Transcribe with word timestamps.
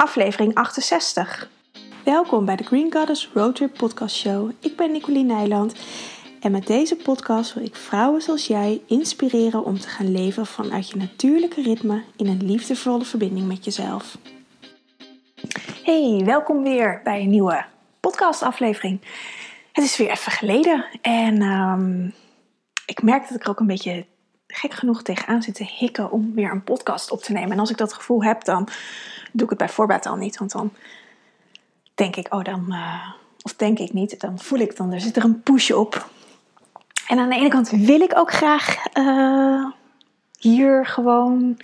aflevering 0.00 0.54
68. 0.54 1.48
Welkom 2.04 2.44
bij 2.44 2.56
de 2.56 2.64
Green 2.64 2.92
Goddess 2.92 3.30
Roadtrip 3.34 3.76
Podcast 3.76 4.16
Show. 4.16 4.50
Ik 4.60 4.76
ben 4.76 4.92
Nicoline 4.92 5.34
Nijland 5.34 5.74
en 6.40 6.52
met 6.52 6.66
deze 6.66 6.96
podcast 6.96 7.54
wil 7.54 7.64
ik 7.64 7.74
vrouwen 7.74 8.22
zoals 8.22 8.46
jij 8.46 8.80
inspireren 8.86 9.64
om 9.64 9.78
te 9.78 9.88
gaan 9.88 10.12
leven 10.12 10.46
vanuit 10.46 10.90
je 10.90 10.96
natuurlijke 10.96 11.62
ritme 11.62 12.02
in 12.16 12.26
een 12.26 12.44
liefdevolle 12.44 13.04
verbinding 13.04 13.46
met 13.46 13.64
jezelf. 13.64 14.18
Hey, 15.82 16.22
welkom 16.24 16.62
weer 16.62 17.00
bij 17.04 17.20
een 17.20 17.30
nieuwe 17.30 17.64
podcastaflevering. 18.00 19.00
Het 19.72 19.84
is 19.84 19.96
weer 19.96 20.10
even 20.10 20.32
geleden 20.32 20.84
en 21.02 21.42
um, 21.42 22.14
ik 22.86 23.02
merk 23.02 23.22
dat 23.22 23.38
ik 23.38 23.44
er 23.44 23.50
ook 23.50 23.60
een 23.60 23.66
beetje 23.66 24.06
gek 24.52 24.72
genoeg 24.72 25.02
tegenaan 25.02 25.42
zit 25.42 25.54
te 25.54 25.64
hikken 25.78 26.10
om 26.10 26.34
weer 26.34 26.50
een 26.50 26.64
podcast 26.64 27.10
op 27.10 27.22
te 27.22 27.32
nemen. 27.32 27.50
En 27.50 27.58
als 27.58 27.70
ik 27.70 27.76
dat 27.76 27.92
gevoel 27.92 28.24
heb, 28.24 28.44
dan 28.44 28.68
doe 29.32 29.44
ik 29.44 29.48
het 29.48 29.58
bij 29.58 29.68
voorbaat 29.68 30.06
al 30.06 30.16
niet. 30.16 30.38
Want 30.38 30.52
dan 30.52 30.72
denk 31.94 32.16
ik, 32.16 32.34
oh 32.34 32.44
dan, 32.44 32.66
uh, 32.68 33.10
of 33.42 33.54
denk 33.54 33.78
ik 33.78 33.92
niet, 33.92 34.20
dan 34.20 34.38
voel 34.38 34.58
ik 34.58 34.76
dan, 34.76 34.92
er 34.92 35.00
zit 35.00 35.16
er 35.16 35.24
een 35.24 35.42
push 35.42 35.70
op. 35.70 36.08
En 37.06 37.18
aan 37.18 37.28
de 37.28 37.34
ene 37.34 37.48
kant 37.48 37.70
wil 37.70 38.00
ik 38.00 38.18
ook 38.18 38.32
graag 38.32 38.76
uh, 38.94 39.66
hier 40.38 40.86
gewoon 40.86 41.60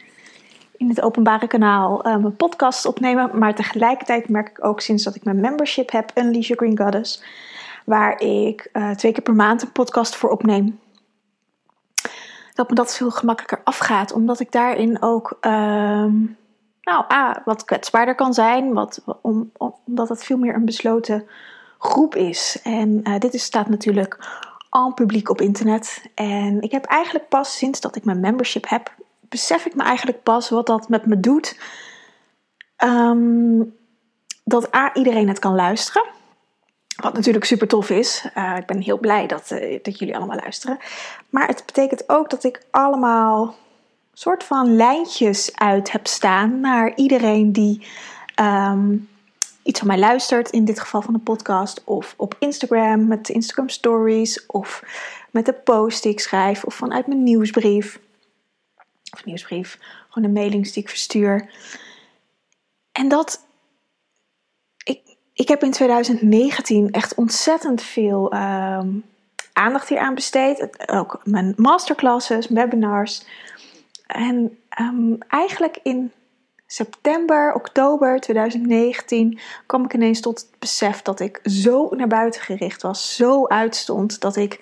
in 0.77 0.89
het 0.89 1.01
openbare 1.01 1.47
kanaal 1.47 2.07
uh, 2.07 2.17
mijn 2.17 2.37
podcast 2.37 2.87
opnemen. 2.87 3.39
Maar 3.39 3.55
tegelijkertijd 3.55 4.29
merk 4.29 4.49
ik 4.49 4.65
ook 4.65 4.81
sinds 4.81 5.05
dat 5.05 5.15
ik 5.15 5.25
mijn 5.25 5.41
membership 5.41 5.91
heb, 5.91 6.11
Unleash 6.15 6.49
Your 6.49 6.63
Green 6.63 6.79
Goddess, 6.79 7.23
waar 7.85 8.21
ik 8.21 8.71
twee 8.97 9.13
keer 9.13 9.23
per 9.23 9.35
maand 9.35 9.63
een 9.63 9.73
podcast 9.73 10.17
voor 10.17 10.31
opneem 10.31 10.79
dat 12.57 12.69
me 12.69 12.75
dat 12.75 12.97
veel 12.97 13.11
gemakkelijker 13.11 13.61
afgaat. 13.65 14.13
Omdat 14.13 14.41
ik 14.41 14.53
daarin 14.53 15.03
ook, 15.03 15.37
uh, 15.41 15.53
nou, 16.81 17.13
A, 17.13 17.43
wat 17.45 17.65
kwetsbaarder 17.65 18.15
kan 18.15 18.35
zijn. 18.35 18.73
Wat, 18.73 19.03
om, 19.21 19.53
omdat 19.85 20.09
het 20.09 20.25
veel 20.25 20.37
meer 20.39 20.55
een 20.55 20.65
besloten 20.65 21.27
groep 21.79 22.15
is. 22.15 22.61
En 22.63 23.01
uh, 23.09 23.19
dit 23.19 23.35
is, 23.35 23.43
staat 23.43 23.69
natuurlijk 23.69 24.45
al 24.69 24.95
publiek 24.95 25.29
op 25.29 25.41
internet. 25.41 26.11
En 26.15 26.61
ik 26.61 26.71
heb 26.73 26.85
eigenlijk 26.85 27.29
pas 27.29 27.57
sinds 27.57 27.81
dat 27.81 27.97
ik 27.97 28.05
mijn 28.05 28.21
membership 28.21 28.69
heb, 28.69 28.95
besef 29.21 29.67
ik 29.67 29.75
me 29.75 29.83
eigenlijk 29.83 30.23
pas 30.23 30.49
wat 30.49 30.67
dat 30.67 30.89
met 30.89 31.07
me 31.07 31.21
doet. 31.21 31.61
Um, 32.85 33.75
dat 34.45 34.75
A, 34.75 34.95
iedereen 34.95 35.29
het 35.29 35.39
kan 35.39 35.55
luisteren. 35.55 36.16
Wat 36.97 37.15
natuurlijk 37.15 37.45
super 37.45 37.69
tof 37.69 37.91
is. 37.91 38.29
Uh, 38.37 38.57
ik 38.57 38.67
ben 38.67 38.81
heel 38.81 38.99
blij 38.99 39.27
dat, 39.27 39.51
uh, 39.51 39.79
dat 39.83 39.99
jullie 39.99 40.17
allemaal 40.17 40.37
luisteren. 40.37 40.79
Maar 41.31 41.47
het 41.47 41.63
betekent 41.67 42.09
ook 42.09 42.31
dat 42.31 42.45
ik 42.45 42.63
allemaal 42.71 43.55
soort 44.13 44.45
van 44.45 44.77
lijntjes 44.77 45.51
uit 45.55 45.93
heb 45.93 46.07
staan 46.07 46.61
naar 46.61 46.95
iedereen 46.95 47.53
die 47.53 47.87
um, 48.41 49.09
iets 49.63 49.79
van 49.79 49.89
mij 49.89 49.99
luistert. 49.99 50.51
In 50.51 50.65
dit 50.65 50.81
geval 50.81 51.03
van 51.03 51.15
de 51.15 51.21
podcast. 51.21 51.83
Of 51.85 52.15
op 52.17 52.37
Instagram 52.39 53.07
met 53.07 53.29
Instagram 53.29 53.69
stories. 53.69 54.47
Of 54.47 54.83
met 55.31 55.47
de 55.47 55.53
post 55.53 56.03
die 56.03 56.13
ik 56.13 56.21
schrijf. 56.21 56.65
Of 56.65 56.75
vanuit 56.75 57.07
mijn 57.07 57.23
nieuwsbrief. 57.23 58.01
Of 59.13 59.25
nieuwsbrief. 59.25 59.79
Gewoon 60.09 60.33
de 60.33 60.41
mailings 60.41 60.73
die 60.73 60.83
ik 60.83 60.89
verstuur. 60.89 61.51
En 62.93 63.09
dat 63.09 63.46
ik 65.37 65.49
heb 65.49 65.63
in 65.63 65.71
2019 65.71 66.91
echt 66.91 67.15
ontzettend 67.15 67.83
veel 67.83 68.33
um, 68.35 69.05
aandacht 69.53 69.89
hier 69.89 69.99
aan 69.99 70.15
besteed. 70.15 70.89
Ook 70.91 71.21
mijn 71.25 71.53
masterclasses, 71.57 72.49
webinars. 72.49 73.27
En 74.07 74.59
um, 74.81 75.19
eigenlijk 75.29 75.79
in 75.83 76.13
september, 76.67 77.55
oktober 77.55 78.21
2019 78.21 79.39
kwam 79.67 79.85
ik 79.85 79.95
ineens 79.95 80.21
tot 80.21 80.41
het 80.41 80.51
besef 80.59 81.03
dat 81.03 81.21
ik 81.21 81.41
zo 81.43 81.89
naar 81.91 82.09
buiten 82.09 82.41
gericht 82.41 82.83
was, 82.83 83.17
zo 83.17 83.47
uitstond 83.47 84.21
dat 84.21 84.37
ik, 84.37 84.61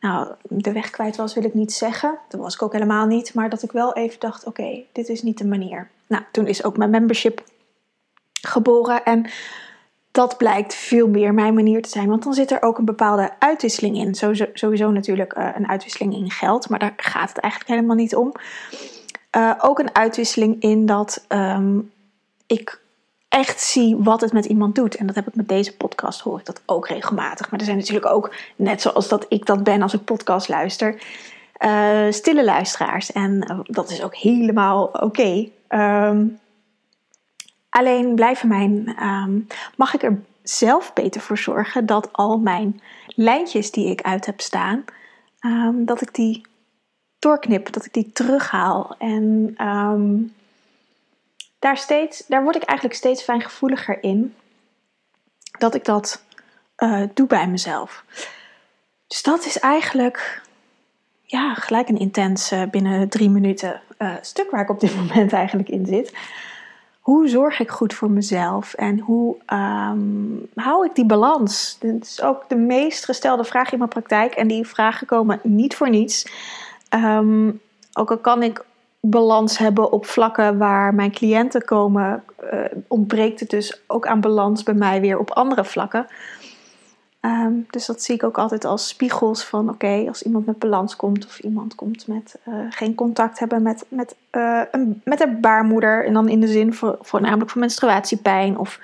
nou, 0.00 0.34
de 0.42 0.72
weg 0.72 0.90
kwijt 0.90 1.16
was, 1.16 1.34
wil 1.34 1.44
ik 1.44 1.54
niet 1.54 1.72
zeggen. 1.72 2.18
Dat 2.28 2.40
was 2.40 2.54
ik 2.54 2.62
ook 2.62 2.72
helemaal 2.72 3.06
niet, 3.06 3.34
maar 3.34 3.50
dat 3.50 3.62
ik 3.62 3.72
wel 3.72 3.92
even 3.92 4.20
dacht: 4.20 4.46
oké, 4.46 4.82
dit 4.92 5.08
is 5.08 5.22
niet 5.22 5.38
de 5.38 5.46
manier. 5.46 5.90
Nou, 6.06 6.22
toen 6.32 6.46
is 6.46 6.64
ook 6.64 6.76
mijn 6.76 6.90
membership 6.90 7.44
geboren 8.40 9.04
en 9.04 9.26
dat 10.14 10.36
blijkt 10.36 10.74
veel 10.74 11.08
meer 11.08 11.34
mijn 11.34 11.54
manier 11.54 11.82
te 11.82 11.88
zijn. 11.88 12.08
Want 12.08 12.22
dan 12.22 12.34
zit 12.34 12.50
er 12.50 12.62
ook 12.62 12.78
een 12.78 12.84
bepaalde 12.84 13.30
uitwisseling 13.38 13.96
in. 13.96 14.14
Sowieso, 14.14 14.46
sowieso 14.52 14.90
natuurlijk 14.90 15.38
uh, 15.38 15.48
een 15.54 15.68
uitwisseling 15.68 16.14
in 16.14 16.30
geld, 16.30 16.68
maar 16.68 16.78
daar 16.78 16.92
gaat 16.96 17.28
het 17.28 17.38
eigenlijk 17.38 17.72
helemaal 17.72 17.96
niet 17.96 18.16
om. 18.16 18.32
Uh, 19.36 19.52
ook 19.58 19.78
een 19.78 19.94
uitwisseling 19.94 20.62
in 20.62 20.86
dat 20.86 21.24
um, 21.28 21.92
ik 22.46 22.80
echt 23.28 23.60
zie 23.60 23.96
wat 23.98 24.20
het 24.20 24.32
met 24.32 24.44
iemand 24.44 24.74
doet. 24.74 24.94
En 24.94 25.06
dat 25.06 25.14
heb 25.14 25.26
ik 25.26 25.34
met 25.34 25.48
deze 25.48 25.76
podcast, 25.76 26.20
hoor 26.20 26.38
ik 26.38 26.46
dat 26.46 26.62
ook 26.66 26.88
regelmatig. 26.88 27.50
Maar 27.50 27.58
er 27.58 27.66
zijn 27.66 27.78
natuurlijk 27.78 28.06
ook, 28.06 28.34
net 28.56 28.80
zoals 28.80 29.08
dat 29.08 29.26
ik 29.28 29.46
dat 29.46 29.64
ben 29.64 29.82
als 29.82 29.94
ik 29.94 30.04
podcast 30.04 30.48
luister, 30.48 31.02
uh, 31.64 32.10
stille 32.10 32.44
luisteraars. 32.44 33.12
En 33.12 33.62
dat 33.62 33.90
is 33.90 34.02
ook 34.02 34.14
helemaal 34.14 34.84
oké. 34.84 35.04
Okay. 35.04 35.52
Um, 36.08 36.38
Alleen 37.76 38.14
blijven 38.14 38.48
mijn, 38.48 39.04
um, 39.04 39.46
mag 39.76 39.94
ik 39.94 40.02
er 40.02 40.20
zelf 40.42 40.92
beter 40.92 41.20
voor 41.20 41.38
zorgen 41.38 41.86
dat 41.86 42.12
al 42.12 42.38
mijn 42.38 42.80
lijntjes 43.06 43.70
die 43.70 43.90
ik 43.90 44.02
uit 44.02 44.26
heb 44.26 44.40
staan, 44.40 44.84
um, 45.40 45.84
dat 45.84 46.00
ik 46.00 46.14
die 46.14 46.46
doorknip, 47.18 47.72
dat 47.72 47.84
ik 47.84 47.92
die 47.92 48.12
terughaal. 48.12 48.94
En 48.98 49.54
um, 49.66 50.34
daar, 51.58 51.76
steeds, 51.76 52.26
daar 52.26 52.42
word 52.42 52.56
ik 52.56 52.62
eigenlijk 52.62 52.98
steeds 52.98 53.22
fijngevoeliger 53.22 54.02
in 54.02 54.34
dat 55.58 55.74
ik 55.74 55.84
dat 55.84 56.24
uh, 56.78 57.02
doe 57.14 57.26
bij 57.26 57.48
mezelf. 57.48 58.04
Dus 59.06 59.22
dat 59.22 59.44
is 59.44 59.58
eigenlijk 59.58 60.42
ja, 61.22 61.54
gelijk 61.54 61.88
een 61.88 61.98
intens 61.98 62.52
uh, 62.52 62.62
binnen 62.70 63.08
drie 63.08 63.30
minuten 63.30 63.80
uh, 63.98 64.14
stuk 64.20 64.50
waar 64.50 64.62
ik 64.62 64.70
op 64.70 64.80
dit 64.80 64.96
moment 65.06 65.32
eigenlijk 65.32 65.68
in 65.68 65.86
zit 65.86 66.12
hoe 67.04 67.28
zorg 67.28 67.60
ik 67.60 67.70
goed 67.70 67.94
voor 67.94 68.10
mezelf 68.10 68.74
en 68.74 68.98
hoe 68.98 69.36
um, 69.52 70.48
hou 70.54 70.86
ik 70.86 70.94
die 70.94 71.06
balans? 71.06 71.76
Dat 71.80 72.02
is 72.02 72.22
ook 72.22 72.48
de 72.48 72.56
meest 72.56 73.04
gestelde 73.04 73.44
vraag 73.44 73.72
in 73.72 73.78
mijn 73.78 73.90
praktijk 73.90 74.34
en 74.34 74.48
die 74.48 74.66
vragen 74.66 75.06
komen 75.06 75.40
niet 75.42 75.76
voor 75.76 75.90
niets. 75.90 76.26
Um, 76.90 77.60
ook 77.92 78.10
al 78.10 78.18
kan 78.18 78.42
ik 78.42 78.64
balans 79.00 79.58
hebben 79.58 79.92
op 79.92 80.06
vlakken 80.06 80.58
waar 80.58 80.94
mijn 80.94 81.12
cliënten 81.12 81.64
komen, 81.64 82.24
uh, 82.52 82.60
ontbreekt 82.88 83.40
het 83.40 83.50
dus 83.50 83.80
ook 83.86 84.06
aan 84.06 84.20
balans 84.20 84.62
bij 84.62 84.74
mij 84.74 85.00
weer 85.00 85.18
op 85.18 85.30
andere 85.30 85.64
vlakken. 85.64 86.06
Um, 87.24 87.66
dus 87.70 87.86
dat 87.86 88.02
zie 88.02 88.14
ik 88.14 88.22
ook 88.22 88.38
altijd 88.38 88.64
als 88.64 88.88
spiegels 88.88 89.44
van 89.44 89.68
oké, 89.68 90.04
als 90.08 90.22
iemand 90.22 90.46
met 90.46 90.58
balans 90.58 90.96
komt 90.96 91.26
of 91.26 91.38
iemand 91.38 91.74
komt 91.74 92.06
met 92.06 92.38
uh, 92.48 92.54
geen 92.70 92.94
contact 92.94 93.38
hebben 93.38 93.62
met, 93.62 93.84
met, 93.88 94.16
uh, 94.32 94.62
een, 94.70 95.00
met 95.04 95.40
baarmoeder. 95.40 96.06
En 96.06 96.12
dan 96.12 96.28
in 96.28 96.40
de 96.40 96.46
zin 96.46 96.74
voor, 96.74 96.98
voornamelijk 97.00 97.50
voor 97.50 97.60
menstruatiepijn 97.60 98.58
of, 98.58 98.80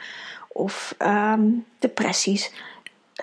of 0.49 0.95
um, 0.99 1.65
depressies. 1.79 2.53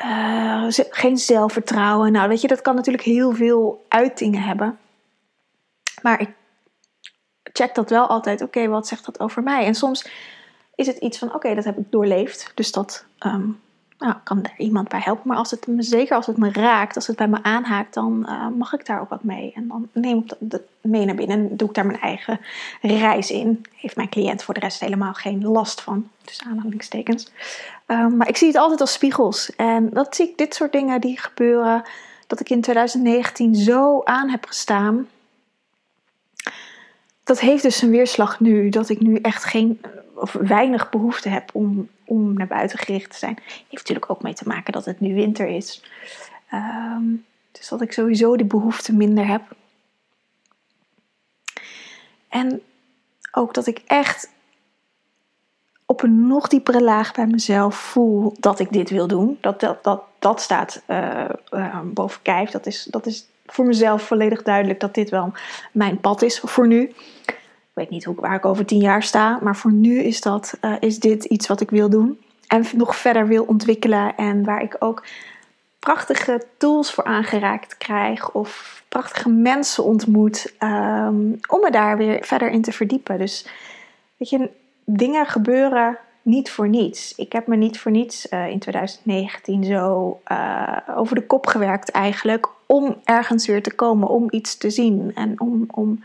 Uh, 0.04 0.66
geen 0.70 1.18
zelfvertrouwen. 1.18 2.12
Nou, 2.12 2.30
weet 2.30 2.42
je, 2.42 2.48
dat 2.48 2.62
kan 2.62 2.76
natuurlijk 2.76 3.04
heel 3.04 3.32
veel 3.34 3.86
uitingen 3.88 4.42
hebben. 4.42 4.78
Maar 6.02 6.22
ik 6.22 6.30
check 7.44 7.76
dat 7.76 7.90
wel 7.90 8.08
altijd. 8.08 8.42
Oké, 8.42 8.68
wat 8.68 8.88
zegt 8.88 9.06
dat 9.06 9.20
over 9.20 9.44
mij? 9.44 9.66
En 9.66 9.76
soms 9.76 10.10
is 10.76 10.88
het 10.88 10.98
iets 10.98 11.18
van: 11.18 11.34
oké, 11.34 11.56
dat 11.56 11.64
heb 11.64 11.78
ik 11.78 11.92
doorleefd. 11.92 12.52
Dus 12.56 12.72
dat 12.72 13.06
um, 13.26 13.60
nou, 14.00 14.14
kan 14.24 14.44
er 14.44 14.54
iemand 14.58 14.90
bij 14.90 15.00
helpen. 15.00 15.28
Maar 15.28 15.38
als 15.38 15.52
het 15.52 15.68
me, 15.68 15.84
zeker 15.84 16.16
als 16.16 16.26
het 16.26 16.38
me 16.38 16.52
raakt, 16.52 16.96
als 16.96 17.08
het 17.08 17.16
bij 17.16 17.28
me 17.28 17.44
aanhaakt, 17.44 17.94
dan 17.94 18.26
uh, 18.30 18.48
mag 18.48 18.74
ik 18.74 18.86
daar 18.86 19.02
ook 19.02 19.10
wat 19.10 19.24
mee. 19.24 19.52
En 19.56 19.68
dan 19.68 19.88
neem 19.92 20.18
ik 20.18 20.34
dat 20.40 20.62
mee 20.82 21.06
naar 21.06 21.16
binnen 21.16 21.38
en 21.38 21.58
doe 21.58 21.68
ik 21.68 21.74
daar 21.74 21.86
mijn 21.86 22.00
eigen 22.00 22.40
reis 22.82 23.32
in. 23.32 23.66
Heeft 23.76 23.96
mijn 23.96 24.10
cliënt 24.10 24.44
voor 24.44 24.54
de 24.54 24.60
rest 24.60 24.80
helemaal 24.80 25.14
geen 25.14 25.44
last 25.44 25.82
van, 25.82 26.10
dus 26.26 26.44
aanhalingstekens. 26.44 27.32
Um, 27.88 28.18
maar 28.18 28.28
ik 28.28 28.38
zie 28.38 28.48
het 28.48 28.58
altijd 28.58 28.82
als 28.82 28.94
spiegels. 28.94 29.56
En 29.56 29.90
dat 29.90 30.16
zie 30.16 30.30
ik, 30.30 30.38
dit 30.38 30.56
soort 30.56 30.72
dingen 30.72 31.02
die 31.02 31.20
gebeuren, 31.20 31.84
dat 32.28 32.40
ik 32.40 32.50
in 32.50 32.62
2019 32.62 33.56
zo 33.56 34.02
aan 34.04 34.30
heb 34.30 34.46
gestaan. 34.46 35.08
Dat 37.24 37.40
heeft 37.40 37.64
dus 37.64 37.82
een 37.82 37.90
weerslag 37.90 38.40
nu, 38.40 38.70
dat 38.70 38.90
ik 38.90 39.00
nu 39.00 39.16
echt 39.16 39.44
geen 39.44 39.82
of 40.16 40.32
weinig 40.34 40.90
behoefte 40.90 41.30
heb 41.30 41.50
om, 41.54 41.90
om 42.08 42.34
naar 42.34 42.48
buiten 42.48 42.78
gericht 42.78 43.12
te 43.12 43.18
zijn. 43.18 43.38
Heeft 43.46 43.72
natuurlijk 43.72 44.12
ook 44.12 44.22
mee 44.22 44.34
te 44.34 44.48
maken 44.48 44.74
dat 44.74 44.86
het 44.86 45.00
nu 45.00 45.14
winter 45.14 45.48
is. 45.48 45.84
Um, 46.54 47.26
dus 47.52 47.68
dat 47.68 47.82
ik 47.82 47.92
sowieso 47.92 48.36
die 48.36 48.46
behoefte 48.46 48.94
minder 48.94 49.28
heb. 49.28 49.42
En 52.30 52.62
ook 53.32 53.54
dat 53.54 53.68
ik 53.68 53.82
echt 53.86 54.30
op 55.86 56.04
een 56.04 56.28
nog 56.28 56.48
diepere 56.48 56.84
laag 56.84 57.14
bij 57.14 57.28
mezelf 57.28 57.76
voel 57.76 58.34
dat 58.40 58.60
ik 58.60 58.72
dit 58.72 58.90
wil 58.90 59.08
doen. 59.08 59.38
Dat, 59.42 59.60
dat, 59.60 59.84
dat, 59.84 60.04
dat 60.20 60.42
staat 60.42 60.84
uh, 60.88 61.82
boven 61.84 62.22
kijf. 62.22 62.50
Dat 62.50 62.66
is, 62.66 62.84
dat 62.84 63.06
is 63.06 63.28
voor 63.46 63.66
mezelf 63.66 64.02
volledig 64.02 64.44
duidelijk 64.44 64.80
dat 64.80 64.94
dit 64.94 65.10
wel 65.10 65.34
mijn 65.72 66.00
pad 66.00 66.22
is 66.22 66.40
voor 66.40 66.68
nu. 66.68 66.94
Weet 67.78 67.90
niet 67.90 68.04
hoe, 68.04 68.16
waar 68.16 68.36
ik 68.36 68.46
over 68.46 68.66
tien 68.66 68.82
jaar 68.82 69.04
sta. 69.04 69.40
Maar 69.42 69.56
voor 69.56 69.72
nu 69.72 70.00
is, 70.00 70.22
dat, 70.22 70.58
eh, 70.62 70.74
is 70.80 71.00
dit 71.00 71.24
iets 71.24 71.48
wat 71.48 71.62
ik 71.62 71.70
wil 71.70 71.90
doen. 71.90 72.20
En 72.48 72.66
nog 72.76 72.96
verder 72.96 73.28
wil 73.28 73.44
ontwikkelen. 73.44 74.16
En 74.16 74.44
waar 74.44 74.62
ik 74.62 74.76
ook 74.80 75.04
prachtige 75.80 76.46
tools 76.58 76.94
voor 76.94 77.04
aangereikt 77.04 77.78
krijg. 77.78 78.32
Of 78.32 78.84
prachtige 78.90 79.30
mensen 79.30 79.84
ontmoet. 79.84 80.54
ehm, 80.58 81.32
om 81.48 81.60
me 81.62 81.72
daar 81.72 81.98
weer 81.98 82.24
verder 82.26 82.50
in 82.50 82.62
te 82.62 82.72
verdiepen. 82.72 83.18
Dus 83.18 83.48
weet 84.18 84.30
je, 84.30 84.50
dingen 84.86 85.26
gebeuren 85.26 85.98
niet 86.22 86.52
voor 86.52 86.70
niets. 86.70 87.16
Ik 87.16 87.32
heb 87.32 87.48
me 87.48 87.56
niet 87.56 87.80
voor 87.80 87.92
niets 87.92 88.30
eh, 88.30 88.48
in 88.48 88.60
2019 88.60 89.64
zo 89.64 90.20
eh, 90.24 90.78
over 90.96 91.16
de 91.16 91.26
kop 91.26 91.46
gewerkt 91.46 91.92
eigenlijk. 91.92 92.50
Om 92.66 92.98
ergens 93.04 93.48
weer 93.48 93.64
te 93.64 93.76
komen, 93.76 94.08
om 94.08 94.28
iets 94.30 94.58
te 94.58 94.70
zien. 94.70 95.12
En 95.16 95.40
om, 95.40 95.66
om 95.68 96.04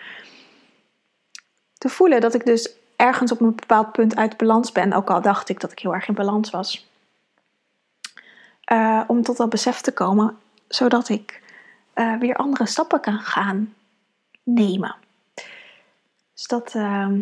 te 1.83 1.89
voelen 1.89 2.21
dat 2.21 2.35
ik 2.35 2.45
dus 2.45 2.71
ergens 2.97 3.33
op 3.33 3.41
een 3.41 3.55
bepaald 3.55 3.93
punt 3.93 4.17
uit 4.17 4.37
balans 4.37 4.73
ben. 4.73 4.93
Ook 4.93 5.11
al 5.11 5.21
dacht 5.21 5.49
ik 5.49 5.61
dat 5.61 5.73
ik 5.73 5.79
heel 5.79 5.95
erg 5.95 6.09
in 6.09 6.15
balans 6.15 6.51
was. 6.51 6.89
Eh, 8.65 9.03
om 9.07 9.23
tot 9.23 9.37
dat 9.37 9.51
besef 9.51 9.81
te 9.81 9.93
komen, 9.93 10.39
zodat 10.69 11.09
ik 11.09 11.43
eh, 11.93 12.17
weer 12.19 12.37
andere 12.37 12.67
stappen 12.67 13.01
kan 13.01 13.19
gaan 13.19 13.75
nemen. 14.43 14.95
Dus 16.33 16.47
dat, 16.47 16.75
ehm, 16.75 17.21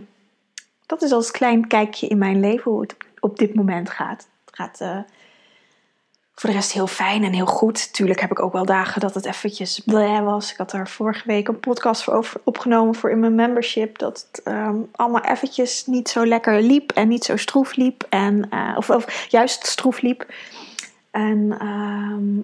dat 0.87 1.03
is 1.03 1.13
als 1.13 1.31
klein 1.31 1.67
kijkje 1.67 2.07
in 2.07 2.19
mijn 2.19 2.41
leven 2.41 2.71
hoe 2.71 2.81
het 2.81 2.97
op 3.21 3.39
dit 3.39 3.55
moment 3.55 3.91
gaat. 3.91 4.29
Het 4.45 4.55
gaat 4.55 4.81
eh, 4.81 4.99
voor 6.41 6.51
de 6.51 6.57
rest 6.57 6.73
heel 6.73 6.87
fijn 6.87 7.25
en 7.25 7.33
heel 7.33 7.47
goed. 7.47 7.93
Tuurlijk 7.93 8.21
heb 8.21 8.31
ik 8.31 8.41
ook 8.41 8.53
wel 8.53 8.65
dagen 8.65 9.01
dat 9.01 9.15
het 9.15 9.25
eventjes 9.25 9.81
bleh 9.85 10.25
was. 10.25 10.51
Ik 10.51 10.57
had 10.57 10.73
er 10.73 10.89
vorige 10.89 11.27
week 11.27 11.49
een 11.49 11.61
podcast 11.61 12.03
voor 12.03 12.15
over 12.15 12.41
opgenomen 12.45 12.95
voor 12.95 13.11
in 13.11 13.21
mijn 13.21 13.35
membership. 13.35 13.99
Dat 13.99 14.29
het 14.31 14.43
ehm, 14.43 14.77
allemaal 14.93 15.25
eventjes 15.25 15.87
niet 15.87 16.09
zo 16.09 16.27
lekker 16.27 16.63
liep 16.63 16.93
en 16.93 17.09
niet 17.09 17.25
zo 17.25 17.37
stroef 17.37 17.77
liep. 17.77 18.07
En, 18.09 18.51
eh, 18.51 18.75
of, 18.77 18.91
of 18.91 19.27
juist 19.29 19.67
stroef 19.67 20.01
liep. 20.01 20.27
En 21.11 21.57
ehm, 21.59 22.37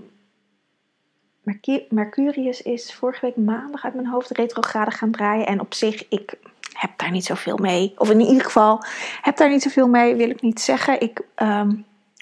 Mercu- 1.43 1.87
Mercurius 1.89 2.63
is 2.63 2.95
vorige 2.95 3.27
week 3.27 3.37
maandag 3.37 3.85
uit 3.85 3.95
mijn 3.95 4.09
hoofd 4.09 4.31
retrograde 4.31 4.91
gaan 4.91 5.11
draaien. 5.11 5.47
En 5.47 5.61
op 5.61 5.75
zich, 5.75 6.09
ik 6.09 6.35
heb 6.73 6.91
daar 6.97 7.11
niet 7.11 7.25
zoveel 7.25 7.57
mee. 7.57 7.95
Of 7.97 8.11
in 8.11 8.21
ieder 8.21 8.45
geval, 8.45 8.85
heb 9.23 9.37
daar 9.37 9.51
niet 9.51 9.63
zoveel 9.63 9.89
mee, 9.89 10.15
wil 10.15 10.31
ik 10.31 10.43
niet 10.43 10.61
zeggen. 10.61 11.01
Ik 11.01 11.21
ehm, 11.35 11.71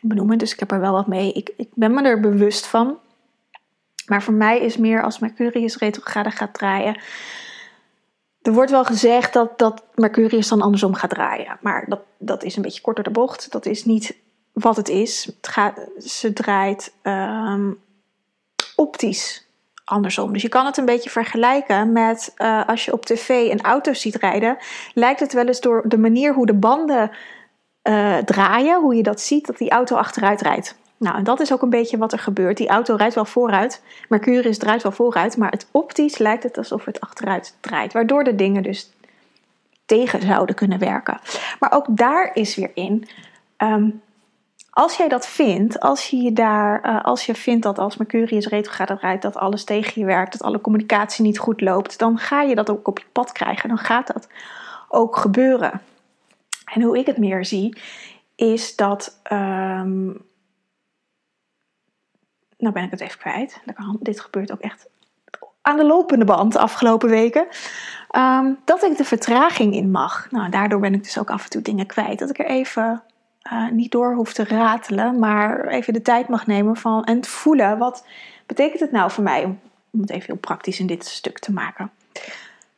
benoem 0.08 0.30
het, 0.30 0.38
dus 0.38 0.52
ik 0.52 0.60
heb 0.60 0.72
er 0.72 0.80
wel 0.80 0.92
wat 0.92 1.06
mee. 1.06 1.32
Ik, 1.32 1.50
ik 1.56 1.68
ben 1.74 1.94
me 1.94 2.02
er 2.02 2.20
bewust 2.20 2.66
van. 2.66 2.98
Maar 4.06 4.22
voor 4.22 4.34
mij 4.34 4.60
is 4.60 4.76
meer 4.76 5.02
als 5.02 5.18
Mercurius 5.18 5.76
retrograde 5.76 6.30
gaat 6.30 6.54
draaien. 6.54 7.00
Er 8.42 8.52
wordt 8.52 8.70
wel 8.70 8.84
gezegd 8.84 9.32
dat, 9.32 9.58
dat 9.58 9.82
Mercurius 9.94 10.48
dan 10.48 10.62
andersom 10.62 10.94
gaat 10.94 11.10
draaien. 11.10 11.58
Maar 11.60 11.84
dat, 11.88 12.00
dat 12.18 12.42
is 12.42 12.56
een 12.56 12.62
beetje 12.62 12.80
kort 12.80 12.96
door 12.96 13.04
de 13.04 13.10
bocht. 13.10 13.52
Dat 13.52 13.66
is 13.66 13.84
niet 13.84 14.16
wat 14.52 14.76
het 14.76 14.88
is. 14.88 15.24
Het 15.24 15.48
gaat, 15.48 15.80
ze 15.98 16.32
draait 16.32 16.92
ehm, 17.02 17.70
optisch 18.76 19.46
andersom. 19.84 20.32
Dus 20.32 20.42
je 20.42 20.48
kan 20.48 20.66
het 20.66 20.76
een 20.76 20.84
beetje 20.84 21.10
vergelijken 21.10 21.92
met 21.92 22.32
eh, 22.36 22.68
als 22.68 22.84
je 22.84 22.92
op 22.92 23.06
tv 23.06 23.28
een 23.28 23.60
auto 23.60 23.92
ziet 23.92 24.14
rijden, 24.14 24.56
lijkt 24.94 25.20
het 25.20 25.32
wel 25.32 25.46
eens 25.46 25.60
door 25.60 25.88
de 25.88 25.98
manier 25.98 26.34
hoe 26.34 26.46
de 26.46 26.54
banden 26.54 27.10
eh, 27.84 28.16
draaien, 28.16 28.80
hoe 28.80 28.94
je 28.94 29.02
dat 29.02 29.20
ziet, 29.20 29.46
dat 29.46 29.58
die 29.58 29.70
auto 29.70 29.96
achteruit 29.96 30.40
rijdt. 30.40 30.76
Nou, 30.96 31.16
en 31.16 31.24
dat 31.24 31.40
is 31.40 31.52
ook 31.52 31.62
een 31.62 31.70
beetje 31.70 31.98
wat 31.98 32.12
er 32.12 32.18
gebeurt. 32.18 32.56
Die 32.56 32.68
auto 32.68 32.94
rijdt 32.94 33.14
wel 33.14 33.24
vooruit, 33.24 33.82
Mercurius 34.08 34.58
draait 34.58 34.82
wel 34.82 34.92
vooruit, 34.92 35.36
maar 35.36 35.50
het 35.50 35.66
optisch 35.70 36.18
lijkt 36.18 36.42
het 36.42 36.58
alsof 36.58 36.84
het 36.84 37.00
achteruit 37.00 37.56
draait, 37.60 37.92
waardoor 37.92 38.24
de 38.24 38.34
dingen 38.34 38.62
dus 38.62 38.92
tegen 39.86 40.22
zouden 40.22 40.54
kunnen 40.54 40.78
werken. 40.78 41.20
Maar 41.58 41.72
ook 41.72 41.86
daar 41.88 42.30
is 42.34 42.56
weer 42.56 42.70
in. 42.74 43.08
ehm, 43.56 43.88
als 44.70 44.96
jij 44.96 45.08
dat 45.08 45.26
vindt, 45.26 45.80
als 45.80 46.06
je, 46.06 46.32
daar, 46.32 46.82
eh, 46.82 47.04
als 47.04 47.26
je 47.26 47.34
vindt 47.34 47.62
dat 47.62 47.78
als 47.78 47.96
Mercurius 47.96 48.46
retrograde 48.46 48.98
rijdt, 49.00 49.22
dat 49.22 49.36
alles 49.36 49.64
tegen 49.64 50.00
je 50.00 50.06
werkt, 50.06 50.32
dat 50.32 50.42
alle 50.42 50.60
communicatie 50.60 51.24
niet 51.24 51.38
goed 51.38 51.60
loopt, 51.60 51.98
dan 51.98 52.18
ga 52.18 52.42
je 52.42 52.54
dat 52.54 52.70
ook 52.70 52.88
op 52.88 52.98
je 52.98 53.04
pad 53.12 53.32
krijgen. 53.32 53.68
Dan 53.68 53.78
gaat 53.78 54.06
dat 54.06 54.28
ook 54.88 55.16
gebeuren. 55.16 55.80
En 56.64 56.82
hoe 56.82 56.98
ik 56.98 57.06
het 57.06 57.18
meer 57.18 57.44
zie, 57.44 57.76
is 58.34 58.76
dat. 58.76 59.20
ehm, 59.22 60.04
nou 62.58 62.72
ben 62.72 62.84
ik 62.84 62.90
het 62.90 63.00
even 63.00 63.18
kwijt. 63.18 63.60
Dit 64.00 64.20
gebeurt 64.20 64.52
ook 64.52 64.60
echt 64.60 64.86
aan 65.62 65.76
de 65.76 65.84
lopende 65.84 66.24
band 66.24 66.52
de 66.52 66.58
afgelopen 66.58 67.08
weken. 67.08 67.46
Ehm, 68.10 68.52
dat 68.64 68.82
ik 68.82 68.96
de 68.96 69.04
vertraging 69.04 69.74
in 69.74 69.90
mag. 69.90 70.30
Nou, 70.30 70.50
daardoor 70.50 70.80
ben 70.80 70.94
ik 70.94 71.02
dus 71.02 71.18
ook 71.18 71.30
af 71.30 71.44
en 71.44 71.50
toe 71.50 71.62
dingen 71.62 71.86
kwijt. 71.86 72.18
Dat 72.18 72.30
ik 72.30 72.38
er 72.38 72.46
even 72.46 73.02
eh, 73.42 73.68
niet 73.68 73.92
door 73.92 74.14
hoef 74.14 74.32
te 74.32 74.44
ratelen, 74.44 75.18
maar 75.18 75.66
even 75.66 75.92
de 75.92 76.02
tijd 76.02 76.28
mag 76.28 76.46
nemen 76.46 76.76
van 76.76 77.04
en 77.04 77.24
voelen 77.24 77.78
wat 77.78 78.06
betekent 78.46 78.80
het 78.80 78.92
nou 78.92 79.10
voor 79.10 79.24
mij 79.24 79.44
om 79.44 80.00
het 80.00 80.10
even 80.10 80.26
heel 80.26 80.36
praktisch 80.36 80.80
in 80.80 80.86
dit 80.86 81.06
stuk 81.06 81.38
te 81.38 81.52
maken. 81.52 81.90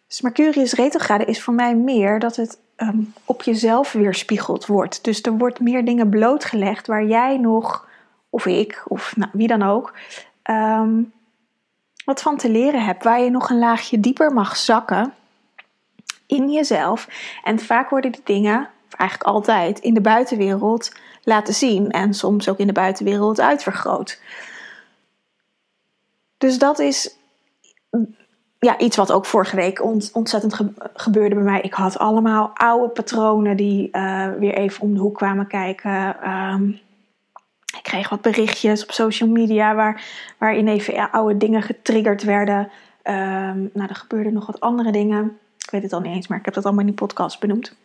Dus 0.06 0.20
Mercurius 0.20 0.72
retrograde 0.72 1.24
is 1.24 1.42
voor 1.42 1.54
mij 1.54 1.74
meer 1.74 2.18
dat 2.18 2.36
het 2.36 2.58
ehm, 2.76 3.00
op 3.24 3.42
jezelf 3.42 3.92
weerspiegeld 3.92 4.66
wordt. 4.66 5.04
Dus 5.04 5.22
er 5.22 5.32
wordt 5.32 5.60
meer 5.60 5.84
dingen 5.84 6.08
blootgelegd 6.08 6.86
waar 6.86 7.04
jij 7.04 7.38
nog, 7.38 7.88
of 8.30 8.46
ik, 8.46 8.82
of 8.88 9.16
nou, 9.16 9.30
wie 9.32 9.48
dan 9.48 9.62
ook, 9.62 9.94
ehm, 10.42 11.02
wat 12.04 12.22
van 12.22 12.36
te 12.36 12.50
leren 12.50 12.84
hebt. 12.84 13.04
Waar 13.04 13.20
je 13.20 13.30
nog 13.30 13.50
een 13.50 13.58
laagje 13.58 14.00
dieper 14.00 14.32
mag 14.32 14.56
zakken 14.56 15.14
in 16.26 16.50
jezelf. 16.50 17.08
En 17.44 17.58
vaak 17.58 17.90
worden 17.90 18.12
die 18.12 18.20
dingen, 18.24 18.68
eigenlijk 18.96 19.30
altijd, 19.30 19.78
in 19.78 19.94
de 19.94 20.00
buitenwereld 20.00 20.92
laten 21.22 21.54
zien. 21.54 21.90
En 21.90 22.14
soms 22.14 22.48
ook 22.48 22.58
in 22.58 22.66
de 22.66 22.72
buitenwereld 22.72 23.40
uitvergroot. 23.40 24.20
Dus 26.38 26.58
dat 26.58 26.78
is 26.78 27.16
ja, 28.66 28.78
iets 28.78 28.96
wat 28.96 29.12
ook 29.12 29.26
vorige 29.26 29.56
week 29.56 29.82
ont- 29.82 30.10
ontzettend 30.12 30.54
ge- 30.54 30.72
gebeurde 30.94 31.34
bij 31.34 31.44
mij. 31.44 31.60
Ik 31.60 31.74
had 31.74 31.98
allemaal 31.98 32.50
oude 32.54 32.88
patronen 32.88 33.56
die 33.56 33.90
eh, 33.90 34.28
weer 34.38 34.54
even 34.54 34.82
om 34.82 34.94
de 34.94 35.00
hoek 35.00 35.14
kwamen 35.16 35.46
kijken. 35.46 36.20
Ehm, 36.22 36.68
ik 37.76 37.82
kreeg 37.82 38.08
wat 38.08 38.20
berichtjes 38.20 38.82
op 38.82 38.90
social 38.92 39.28
media 39.28 39.74
waar, 39.74 40.04
waarin 40.38 40.68
even 40.68 41.10
oude 41.10 41.36
dingen 41.36 41.62
getriggerd 41.62 42.22
werden. 42.22 42.70
Ehm, 43.02 43.58
nou, 43.72 43.88
er 43.88 43.94
gebeurden 43.94 44.32
nog 44.32 44.46
wat 44.46 44.60
andere 44.60 44.92
dingen. 44.92 45.38
Ik 45.58 45.70
weet 45.70 45.82
het 45.82 45.92
al 45.92 46.00
niet 46.00 46.14
eens, 46.14 46.26
maar 46.26 46.38
ik 46.38 46.44
heb 46.44 46.54
dat 46.54 46.64
allemaal 46.64 46.84
in 46.84 46.90
die 46.90 46.98
podcast 47.06 47.40
benoemd. 47.40 47.76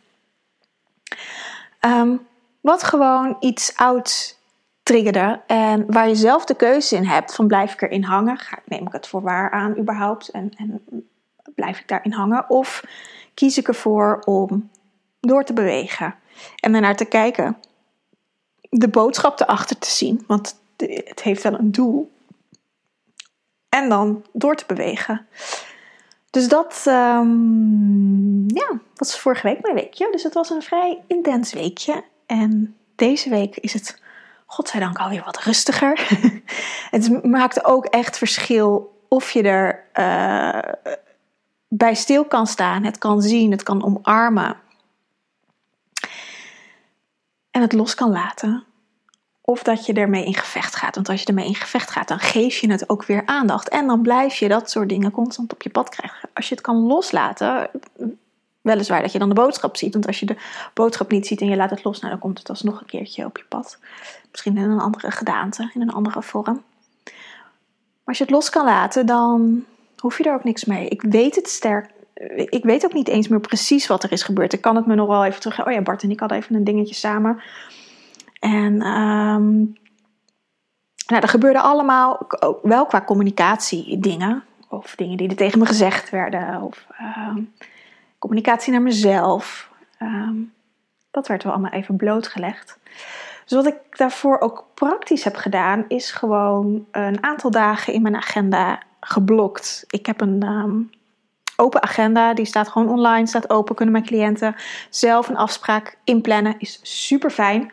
Ehm, 1.80 2.16
wat 2.62 2.84
gewoon 2.84 3.38
iets 3.40 3.76
ouds 3.76 4.40
en 5.48 5.84
waar 5.88 6.08
je 6.08 6.16
zelf 6.16 6.46
de 6.46 6.56
keuze 6.56 6.96
in 6.96 7.06
hebt 7.06 7.36
van 7.36 7.48
blijf 7.48 7.74
ik 7.74 7.82
erin 7.82 8.04
hangen, 8.04 8.40
neem 8.66 8.88
ik 8.88 8.94
het 8.94 9.08
voor 9.08 9.22
waar 9.22 9.52
aan 9.52 9.78
überhaupt 9.78 10.30
en, 10.30 10.52
en 10.58 10.84
blijf 11.56 11.80
ik 11.80 11.88
daarin 11.88 12.12
hangen 12.12 12.50
of 12.50 12.84
kies 13.34 13.58
ik 13.58 13.68
ervoor 13.68 14.22
om 14.26 14.70
door 15.20 15.44
te 15.44 15.54
bewegen 15.54 16.16
en 16.56 16.76
ernaar 16.76 16.96
te 16.96 17.06
kijken, 17.06 17.58
de 18.70 18.88
boodschap 18.88 19.40
erachter 19.40 19.78
te 19.78 19.92
zien, 19.92 20.24
want 20.28 20.60
het 20.78 21.22
heeft 21.22 21.44
wel 21.44 21.60
een 21.60 21.72
doel 21.72 22.12
en 23.70 23.90
dan 23.90 24.26
door 24.34 24.56
te 24.56 24.66
bewegen. 24.68 25.28
Dus 26.30 26.48
dat 26.48 26.84
ehm, 26.86 28.48
ja, 28.48 28.80
was 28.96 29.20
vorige 29.20 29.48
week 29.48 29.62
mijn 29.62 29.76
weekje. 29.76 30.08
Dus 30.12 30.24
het 30.24 30.34
was 30.34 30.50
een 30.50 30.62
vrij 30.62 31.02
intens 31.08 31.54
weekje. 31.54 32.04
En 32.26 32.76
deze 32.96 33.30
week 33.30 33.58
is 33.58 33.74
het, 33.74 34.02
godzijdank, 34.52 34.98
alweer 34.98 35.24
wat 35.24 35.44
rustiger. 35.44 36.08
het 36.92 37.26
maakt 37.26 37.66
ook 37.66 37.86
echt 37.86 38.18
verschil 38.18 39.00
of 39.08 39.32
je 39.32 39.42
er 39.44 39.84
eh, 39.94 40.74
bij 41.68 41.94
stil 41.94 42.26
kan 42.26 42.48
staan, 42.48 42.84
het 42.84 42.98
kan 42.98 43.22
zien, 43.22 43.52
het 43.52 43.64
kan 43.64 43.84
omarmen. 43.84 44.58
En 47.52 47.62
het 47.62 47.74
los 47.74 47.96
kan 47.96 48.12
laten. 48.12 48.64
Of 49.42 49.64
dat 49.64 49.86
je 49.86 49.94
ermee 49.94 50.26
in 50.26 50.36
gevecht 50.36 50.76
gaat. 50.76 50.96
Want 50.96 51.10
als 51.10 51.22
je 51.22 51.28
ermee 51.28 51.48
in 51.48 51.56
gevecht 51.56 51.92
gaat, 51.92 52.08
dan 52.08 52.20
geef 52.20 52.58
je 52.58 52.72
het 52.72 52.90
ook 52.90 53.06
weer 53.06 53.26
aandacht. 53.26 53.70
En 53.70 53.88
dan 53.88 54.02
blijf 54.02 54.36
je 54.36 54.48
dat 54.48 54.72
soort 54.72 54.90
dingen 54.90 55.12
constant 55.12 55.54
op 55.54 55.62
je 55.62 55.70
pad 55.70 55.90
krijgen. 55.90 56.30
Als 56.34 56.50
je 56.50 56.56
het 56.56 56.64
kan 56.64 56.76
loslaten, 56.76 57.70
weliswaar 58.62 59.02
dat 59.02 59.12
je 59.12 59.20
dan 59.20 59.30
de 59.30 59.36
boodschap 59.36 59.78
ziet. 59.78 59.94
Want 59.94 60.08
als 60.08 60.20
je 60.20 60.26
de 60.26 60.38
boodschap 60.74 61.12
niet 61.12 61.28
ziet 61.28 61.42
en 61.42 61.48
je 61.48 61.56
laat 61.56 61.70
het 61.70 61.84
los, 61.84 62.00
nou, 62.00 62.12
dan 62.12 62.22
komt 62.22 62.38
het 62.38 62.50
alsnog 62.50 62.80
een 62.80 62.86
keertje 62.86 63.26
op 63.26 63.38
je 63.38 63.44
pad. 63.50 63.80
Misschien 64.32 64.58
in 64.58 64.70
een 64.70 64.80
andere 64.80 65.12
gedaante, 65.12 65.72
in 65.74 65.82
een 65.82 65.92
andere 65.92 66.22
vorm. 66.22 66.64
Maar 67.04 67.14
als 68.06 68.18
je 68.18 68.24
het 68.24 68.34
los 68.34 68.50
kan 68.50 68.66
laten, 68.66 69.06
dan 69.06 69.66
hoef 69.98 70.18
je 70.18 70.24
er 70.24 70.34
ook 70.34 70.44
niks 70.44 70.66
mee. 70.66 70.88
Ik 70.88 71.02
weet 71.02 71.36
het 71.36 71.50
sterk. 71.50 71.90
Ik 72.36 72.64
weet 72.64 72.86
ook 72.86 72.94
niet 72.94 73.08
eens 73.08 73.28
meer 73.28 73.40
precies 73.40 73.88
wat 73.88 74.04
er 74.04 74.12
is 74.12 74.24
gebeurd. 74.24 74.54
Ik 74.54 74.62
kan 74.62 74.76
het 74.76 74.86
me 74.86 74.96
nog 74.96 75.08
wel 75.08 75.26
even 75.26 75.42
terug. 75.42 75.66
Oh 75.66 75.74
ja, 75.74 75.82
Bart 75.82 76.04
en 76.04 76.12
ik 76.12 76.20
hadden 76.20 76.38
even 76.38 76.56
een 76.56 76.64
dingetje 76.64 76.96
samen. 76.96 77.42
En 78.40 78.82
ehm, 78.82 79.58
nou, 81.08 81.22
er 81.22 81.28
gebeurde 81.28 81.62
allemaal, 81.62 82.28
wel 82.62 82.86
qua 82.86 83.02
communicatie, 83.02 84.00
dingen. 84.00 84.44
Of 84.70 84.96
dingen 84.96 85.18
die 85.18 85.30
er 85.30 85.36
tegen 85.36 85.60
me 85.60 85.66
gezegd 85.66 86.10
werden. 86.10 86.62
Of 86.62 86.86
ehm, 86.98 87.38
communicatie 88.22 88.72
naar 88.72 88.82
mezelf. 88.82 89.70
Ehm, 89.98 90.36
dat 91.12 91.28
werd 91.28 91.44
wel 91.44 91.52
allemaal 91.52 91.72
even 91.72 91.96
blootgelegd. 91.96 92.80
Dus 93.46 93.64
wat 93.64 93.66
ik 93.66 93.98
daarvoor 93.98 94.40
ook 94.40 94.66
praktisch 94.74 95.24
heb 95.24 95.36
gedaan, 95.36 95.86
is 95.88 96.12
gewoon 96.12 96.86
een 96.92 97.24
aantal 97.24 97.52
dagen 97.52 97.94
in 97.94 98.02
mijn 98.02 98.16
agenda 98.16 98.80
geblokt. 99.00 99.84
Ik 99.88 100.06
heb 100.06 100.22
een 100.22 100.44
ehm, 100.44 100.80
open 101.56 101.84
agenda, 101.84 102.34
die 102.34 102.46
staat 102.46 102.68
gewoon 102.68 102.90
online, 102.90 103.28
staat 103.28 103.50
open. 103.50 103.76
Kunnen 103.76 103.94
mijn 103.94 104.06
cliënten 104.06 104.56
zelf 104.90 105.30
een 105.30 105.38
afspraak 105.38 105.98
inplannen, 106.04 106.56
is 106.58 106.80
super 106.82 107.30
fijn. 107.30 107.72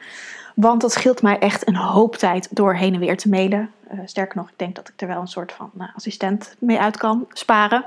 Want 0.55 0.81
dat 0.81 0.93
scheelt 0.93 1.23
mij 1.23 1.39
echt 1.39 1.69
een 1.69 1.77
hoop 1.77 2.17
tijd 2.17 2.57
door 2.57 2.75
heen 2.75 2.95
en 2.95 3.01
weer 3.01 3.17
te 3.17 3.29
mailen. 3.29 3.71
Uh, 3.93 4.01
sterker 4.05 4.37
nog, 4.37 4.49
ik 4.49 4.59
denk 4.59 4.75
dat 4.75 4.89
ik 4.89 5.01
er 5.01 5.09
wel 5.09 5.21
een 5.21 5.27
soort 5.27 5.53
van 5.53 5.71
uh, 5.79 5.85
assistent 5.95 6.57
mee 6.59 6.79
uit 6.79 6.97
kan 6.97 7.27
sparen. 7.33 7.85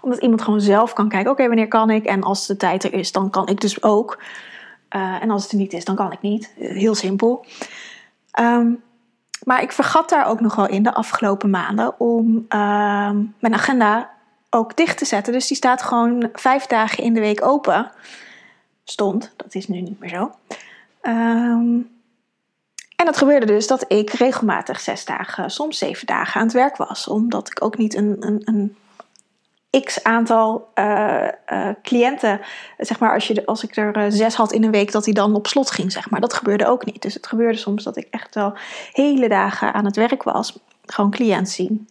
Omdat 0.00 0.20
iemand 0.20 0.42
gewoon 0.42 0.60
zelf 0.60 0.92
kan 0.92 1.08
kijken: 1.08 1.30
oké, 1.30 1.46
wanneer 1.46 1.68
kan 1.68 1.90
ik? 1.90 2.04
En 2.04 2.22
als 2.22 2.46
de 2.46 2.56
tijd 2.56 2.84
er 2.84 2.92
is, 2.92 3.12
dan 3.12 3.30
kan 3.30 3.48
ik 3.48 3.60
dus 3.60 3.82
ook. 3.82 4.22
Uh, 4.96 5.22
en 5.22 5.30
als 5.30 5.42
het 5.42 5.52
er 5.52 5.58
niet 5.58 5.72
is, 5.72 5.84
dan 5.84 5.94
kan 5.94 6.12
ik 6.12 6.20
niet. 6.20 6.52
Heel 6.56 6.94
simpel. 6.94 7.46
Um, 8.40 8.82
maar 9.44 9.62
ik 9.62 9.72
vergat 9.72 10.08
daar 10.08 10.26
ook 10.26 10.40
nog 10.40 10.54
wel 10.54 10.68
in 10.68 10.82
de 10.82 10.94
afgelopen 10.94 11.50
maanden 11.50 12.00
om 12.00 12.44
ehm, 12.48 13.22
mijn 13.38 13.54
agenda 13.54 14.10
ook 14.50 14.76
dicht 14.76 14.98
te 14.98 15.04
zetten. 15.04 15.32
Dus 15.32 15.46
die 15.46 15.56
staat 15.56 15.82
gewoon 15.82 16.28
vijf 16.32 16.66
dagen 16.66 17.04
in 17.04 17.14
de 17.14 17.20
week 17.20 17.46
open. 17.46 17.90
Stond, 18.84 19.32
dat 19.36 19.54
is 19.54 19.68
nu 19.68 19.80
niet 19.80 20.00
meer 20.00 20.08
zo. 20.08 20.30
Um, 21.02 21.90
en 22.96 23.06
dat 23.06 23.16
gebeurde 23.16 23.46
dus 23.46 23.66
dat 23.66 23.84
ik 23.88 24.10
regelmatig 24.10 24.80
zes 24.80 25.04
dagen, 25.04 25.50
soms 25.50 25.78
zeven 25.78 26.06
dagen 26.06 26.40
aan 26.40 26.46
het 26.46 26.56
werk 26.56 26.76
was. 26.76 27.08
Omdat 27.08 27.50
ik 27.50 27.64
ook 27.64 27.76
niet 27.76 27.94
een, 27.94 28.16
een, 28.20 28.42
een 28.44 28.76
x 29.70 30.02
aantal 30.04 30.70
uh, 30.74 31.28
uh, 31.52 31.68
cliënten, 31.82 32.40
zeg 32.78 32.98
maar, 32.98 33.14
als, 33.14 33.26
je, 33.26 33.46
als 33.46 33.64
ik 33.64 33.76
er 33.76 33.96
uh, 33.96 34.04
zes 34.08 34.34
had 34.34 34.52
in 34.52 34.64
een 34.64 34.70
week, 34.70 34.92
dat 34.92 35.04
die 35.04 35.14
dan 35.14 35.34
op 35.34 35.46
slot 35.46 35.70
ging, 35.70 35.92
zeg 35.92 36.10
maar. 36.10 36.20
Dat 36.20 36.34
gebeurde 36.34 36.66
ook 36.66 36.84
niet. 36.84 37.02
Dus 37.02 37.14
het 37.14 37.26
gebeurde 37.26 37.58
soms 37.58 37.84
dat 37.84 37.96
ik 37.96 38.06
echt 38.10 38.34
wel 38.34 38.52
hele 38.92 39.28
dagen 39.28 39.72
aan 39.72 39.84
het 39.84 39.96
werk 39.96 40.22
was, 40.22 40.58
gewoon 40.86 41.10
cliënt 41.10 41.48
zien. 41.48 41.88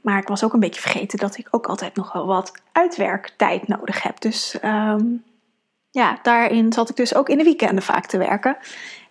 Maar 0.00 0.18
ik 0.18 0.28
was 0.28 0.44
ook 0.44 0.52
een 0.52 0.60
beetje 0.60 0.80
vergeten 0.80 1.18
dat 1.18 1.38
ik 1.38 1.48
ook 1.50 1.66
altijd 1.66 1.96
nog 1.96 2.12
wel 2.12 2.26
wat 2.26 2.52
uitwerktijd 2.72 3.68
nodig 3.68 4.02
heb. 4.02 4.20
Dus 4.20 4.56
um, 4.64 5.24
ja, 5.90 6.18
daarin 6.22 6.72
zat 6.72 6.88
ik 6.88 6.96
dus 6.96 7.14
ook 7.14 7.28
in 7.28 7.38
de 7.38 7.44
weekenden 7.44 7.82
vaak 7.82 8.06
te 8.06 8.18
werken. 8.18 8.56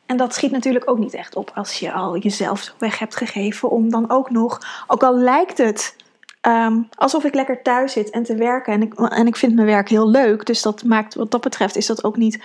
En 0.05 0.17
dat 0.17 0.33
schiet 0.33 0.51
natuurlijk 0.51 0.89
ook 0.89 0.97
niet 0.97 1.13
echt 1.13 1.35
op 1.35 1.51
als 1.55 1.79
je 1.79 1.91
al 1.91 2.17
jezelf 2.17 2.73
weg 2.77 2.99
hebt 2.99 3.15
gegeven 3.15 3.69
om 3.69 3.89
dan 3.89 4.09
ook 4.09 4.29
nog, 4.29 4.85
ook 4.87 5.03
al 5.03 5.17
lijkt 5.17 5.57
het 5.57 5.95
um, 6.41 6.89
alsof 6.95 7.23
ik 7.23 7.33
lekker 7.33 7.61
thuis 7.61 7.93
zit 7.93 8.09
en 8.09 8.23
te 8.23 8.35
werken. 8.35 8.73
En 8.73 8.81
ik, 8.81 8.93
en 8.93 9.27
ik 9.27 9.35
vind 9.35 9.55
mijn 9.55 9.67
werk 9.67 9.89
heel 9.89 10.09
leuk. 10.09 10.45
Dus 10.45 10.61
dat 10.61 10.83
maakt, 10.83 11.15
wat 11.15 11.31
dat 11.31 11.41
betreft, 11.41 11.75
is 11.75 11.85
dat 11.85 12.03
ook 12.03 12.17
niet 12.17 12.43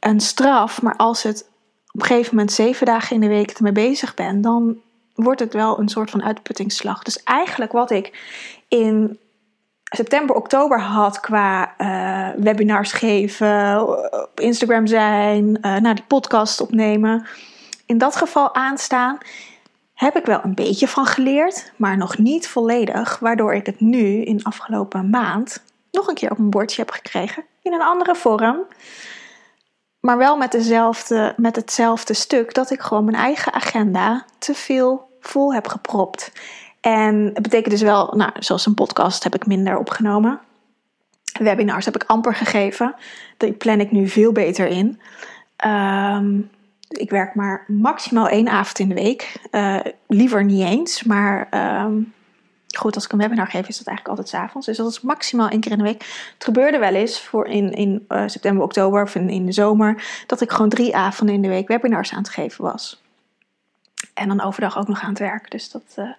een 0.00 0.20
straf. 0.20 0.82
Maar 0.82 0.96
als 0.96 1.22
het 1.22 1.48
op 1.92 2.00
een 2.00 2.06
gegeven 2.06 2.34
moment 2.34 2.52
zeven 2.52 2.86
dagen 2.86 3.14
in 3.14 3.20
de 3.20 3.28
week 3.28 3.50
ermee 3.50 3.72
bezig 3.72 4.14
ben, 4.14 4.40
dan 4.40 4.76
wordt 5.14 5.40
het 5.40 5.52
wel 5.52 5.78
een 5.78 5.88
soort 5.88 6.10
van 6.10 6.22
uitputtingsslag. 6.22 7.02
Dus 7.02 7.22
eigenlijk 7.22 7.72
wat 7.72 7.90
ik 7.90 8.18
in 8.68 9.18
september, 9.84 10.36
oktober 10.36 10.80
had 10.80 11.20
qua 11.20 11.74
uh, 11.78 12.42
webinars 12.42 12.92
geven, 12.92 13.82
op 14.22 14.40
Instagram 14.40 14.86
zijn, 14.86 15.46
uh, 15.46 15.76
naar 15.76 15.94
die 15.94 16.04
podcast 16.06 16.60
opnemen. 16.60 17.26
In 17.86 17.98
dat 17.98 18.16
geval 18.16 18.54
aanstaan, 18.54 19.18
heb 19.96 20.16
ik 20.16 20.26
wel 20.26 20.40
een 20.42 20.54
beetje 20.54 20.88
van 20.88 21.06
geleerd, 21.06 21.72
maar 21.76 21.96
nog 21.96 22.18
niet 22.18 22.48
volledig. 22.48 23.18
Waardoor 23.18 23.54
ik 23.54 23.66
het 23.66 23.80
nu 23.80 24.22
in 24.22 24.44
afgelopen 24.44 25.10
maand 25.10 25.62
nog 25.90 26.06
een 26.06 26.14
keer 26.14 26.30
op 26.30 26.38
mijn 26.38 26.50
bordje 26.50 26.80
heb 26.80 26.90
gekregen. 26.90 27.44
In 27.62 27.72
een 27.72 27.82
andere 27.82 28.14
vorm. 28.14 28.66
Maar 30.00 30.18
wel 30.18 30.36
met, 30.36 30.52
dezelfde, 30.52 31.34
met 31.36 31.56
hetzelfde 31.56 32.14
stuk 32.14 32.54
dat 32.54 32.70
ik 32.70 32.80
gewoon 32.80 33.04
mijn 33.04 33.16
eigen 33.16 33.52
agenda 33.52 34.24
te 34.38 34.54
veel 34.54 35.08
vol 35.20 35.54
heb 35.54 35.66
gepropt. 35.66 36.32
En 36.80 37.30
het 37.34 37.42
betekent 37.42 37.70
dus 37.70 37.82
wel, 37.82 38.12
nou, 38.16 38.30
zoals 38.38 38.66
een 38.66 38.74
podcast 38.74 39.24
heb 39.24 39.34
ik 39.34 39.46
minder 39.46 39.78
opgenomen. 39.78 40.40
Webinars 41.38 41.84
heb 41.84 41.94
ik 41.94 42.04
amper 42.06 42.34
gegeven. 42.34 42.94
Die 43.36 43.52
plan 43.52 43.80
ik 43.80 43.90
nu 43.90 44.08
veel 44.08 44.32
beter 44.32 44.66
in. 44.66 45.00
Um, 45.66 46.50
ik 46.88 47.10
werk 47.10 47.34
maar 47.34 47.64
maximaal 47.66 48.28
één 48.28 48.48
avond 48.48 48.78
in 48.78 48.88
de 48.88 48.94
week. 48.94 49.36
Uh, 49.50 49.80
liever 50.06 50.44
niet 50.44 50.64
eens, 50.64 51.02
maar 51.02 51.48
um, 51.84 52.14
goed, 52.76 52.94
als 52.94 53.04
ik 53.04 53.12
een 53.12 53.18
webinar 53.18 53.46
geef, 53.46 53.68
is 53.68 53.78
dat 53.78 53.86
eigenlijk 53.86 54.08
altijd 54.18 54.28
s 54.28 54.34
avonds. 54.34 54.66
Dus 54.66 54.76
dat 54.76 54.90
is 54.90 55.00
maximaal 55.00 55.48
één 55.48 55.60
keer 55.60 55.72
in 55.72 55.78
de 55.78 55.84
week. 55.84 56.02
Het 56.34 56.44
gebeurde 56.44 56.78
wel 56.78 56.94
eens 56.94 57.20
voor 57.20 57.46
in, 57.46 57.72
in 57.72 58.04
uh, 58.08 58.22
september, 58.26 58.64
oktober 58.64 59.02
of 59.02 59.14
in, 59.14 59.46
de 59.46 59.52
zomer, 59.52 60.24
dat 60.26 60.40
ik 60.40 60.50
gewoon 60.50 60.68
drie 60.68 60.96
avonden 60.96 61.34
in 61.34 61.42
de 61.42 61.48
week 61.48 61.68
webinars 61.68 62.12
aan 62.12 62.18
het 62.18 62.28
geven 62.28 62.64
was. 62.64 63.02
En 64.14 64.28
dan 64.28 64.42
overdag 64.42 64.78
ook 64.78 64.88
nog 64.88 65.02
aan 65.02 65.08
het 65.08 65.18
werken. 65.18 65.50
Dus 65.50 65.70
dat 65.70 65.94
uh, 65.98 66.10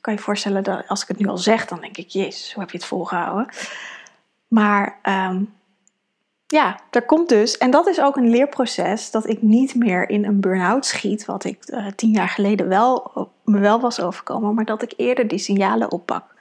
kan 0.00 0.14
je 0.14 0.20
voorstellen 0.20 0.62
dat 0.62 0.88
als 0.88 1.02
ik 1.02 1.08
het 1.08 1.18
nu 1.18 1.26
al 1.26 1.38
zeg, 1.38 1.66
dan 1.66 1.80
denk 1.80 1.96
ik, 1.96 2.08
jezus, 2.08 2.52
hoe 2.52 2.62
heb 2.62 2.70
je 2.70 2.78
het 2.78 2.86
volgehouden? 2.86 3.48
Maar 4.48 4.98
um, 5.02 5.54
ja, 6.46 6.80
er 6.90 7.02
komt 7.02 7.28
dus, 7.28 7.58
en 7.58 7.70
dat 7.70 7.86
is 7.86 8.00
ook 8.00 8.16
een 8.16 8.30
leerproces, 8.30 9.10
dat 9.10 9.28
ik 9.28 9.42
niet 9.42 9.74
meer 9.74 10.08
in 10.08 10.24
een 10.24 10.40
burn-out 10.40 10.86
schiet, 10.86 11.24
wat 11.24 11.44
ik 11.44 11.58
uh, 11.66 11.86
tien 11.96 12.10
jaar 12.10 12.28
geleden 12.28 12.68
wel, 12.68 13.12
me 13.44 13.58
wel 13.58 13.80
was 13.80 14.00
overkomen, 14.00 14.54
maar 14.54 14.64
dat 14.64 14.82
ik 14.82 14.92
eerder 14.96 15.28
die 15.28 15.38
signalen 15.38 15.92
oppak. 15.92 16.34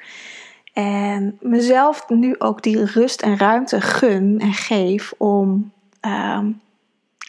En 0.73 1.37
mezelf 1.41 2.09
nu 2.09 2.35
ook 2.37 2.63
die 2.63 2.85
rust 2.85 3.21
en 3.21 3.37
ruimte 3.37 3.81
gun 3.81 4.39
en 4.39 4.53
geef 4.53 5.13
om 5.17 5.71
um, 6.01 6.61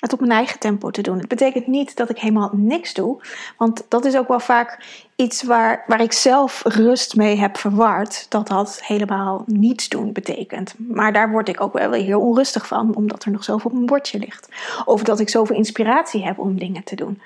het 0.01 0.13
op 0.13 0.21
mijn 0.21 0.33
eigen 0.33 0.59
tempo 0.59 0.91
te 0.91 1.03
doen. 1.03 1.19
Het 1.19 1.29
betekent 1.29 1.67
niet 1.67 1.97
dat 1.97 2.11
ik 2.11 2.19
helemaal 2.19 2.51
niks 2.53 2.95
doe, 2.95 3.21
want 3.57 3.85
dat 3.89 4.05
is 4.05 4.17
ook 4.17 4.29
wel 4.29 4.41
vaak 4.41 4.79
iets 5.17 5.43
waar, 5.43 5.85
waar 5.87 6.01
ik 6.01 6.13
zelf 6.13 6.63
rust 6.65 7.17
mee 7.17 7.37
heb 7.37 7.57
verward, 7.57 8.27
dat 8.29 8.49
dat 8.49 8.81
helemaal 8.83 9.43
niets 9.47 9.89
doen 9.89 10.13
betekent. 10.13 10.75
Maar 10.79 11.13
daar 11.13 11.31
word 11.31 11.49
ik 11.49 11.61
ook 11.61 11.73
wel 11.73 11.93
heel 11.93 12.21
onrustig 12.21 12.67
van, 12.67 12.95
omdat 12.95 13.25
er 13.25 13.31
nog 13.31 13.45
zoveel 13.45 13.71
op 13.71 13.73
mijn 13.73 13.87
bordje 13.87 14.19
ligt. 14.19 14.49
Of 14.85 15.03
dat 15.03 15.21
ik 15.21 15.29
zoveel 15.29 15.57
inspiratie 15.57 16.25
heb 16.25 16.39
om 16.39 16.59
dingen 16.59 16.85
te 16.85 16.97
doen. 16.97 17.21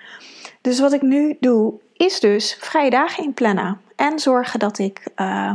Dus 0.60 0.80
wat 0.80 0.92
ik 0.92 1.02
nu 1.02 1.36
doe, 1.40 1.72
is 1.92 2.20
dus 2.20 2.56
vrije 2.60 2.90
dagen 2.90 3.24
inplannen. 3.24 3.80
En 3.96 4.18
zorgen 4.18 4.58
dat 4.58 4.78
ik 4.78 5.08
uh, 5.16 5.52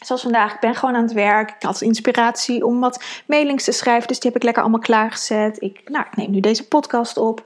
Zoals 0.00 0.22
vandaag, 0.22 0.54
ik 0.54 0.60
ben 0.60 0.74
gewoon 0.74 0.94
aan 0.94 1.02
het 1.02 1.12
werk. 1.12 1.50
Ik 1.50 1.62
had 1.62 1.80
inspiratie 1.80 2.66
om 2.66 2.80
wat 2.80 3.04
mailings 3.26 3.64
te 3.64 3.72
schrijven, 3.72 4.08
dus 4.08 4.20
die 4.20 4.30
heb 4.30 4.38
ik 4.38 4.44
lekker 4.44 4.62
allemaal 4.62 4.80
klaargezet. 4.80 5.62
Ik, 5.62 5.80
nou, 5.84 6.04
ik 6.10 6.16
neem 6.16 6.30
nu 6.30 6.40
deze 6.40 6.68
podcast 6.68 7.16
op. 7.16 7.44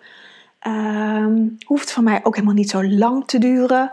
Um, 0.66 1.56
hoeft 1.66 1.92
van 1.92 2.04
mij 2.04 2.20
ook 2.22 2.34
helemaal 2.34 2.54
niet 2.54 2.70
zo 2.70 2.84
lang 2.84 3.26
te 3.26 3.38
duren. 3.38 3.92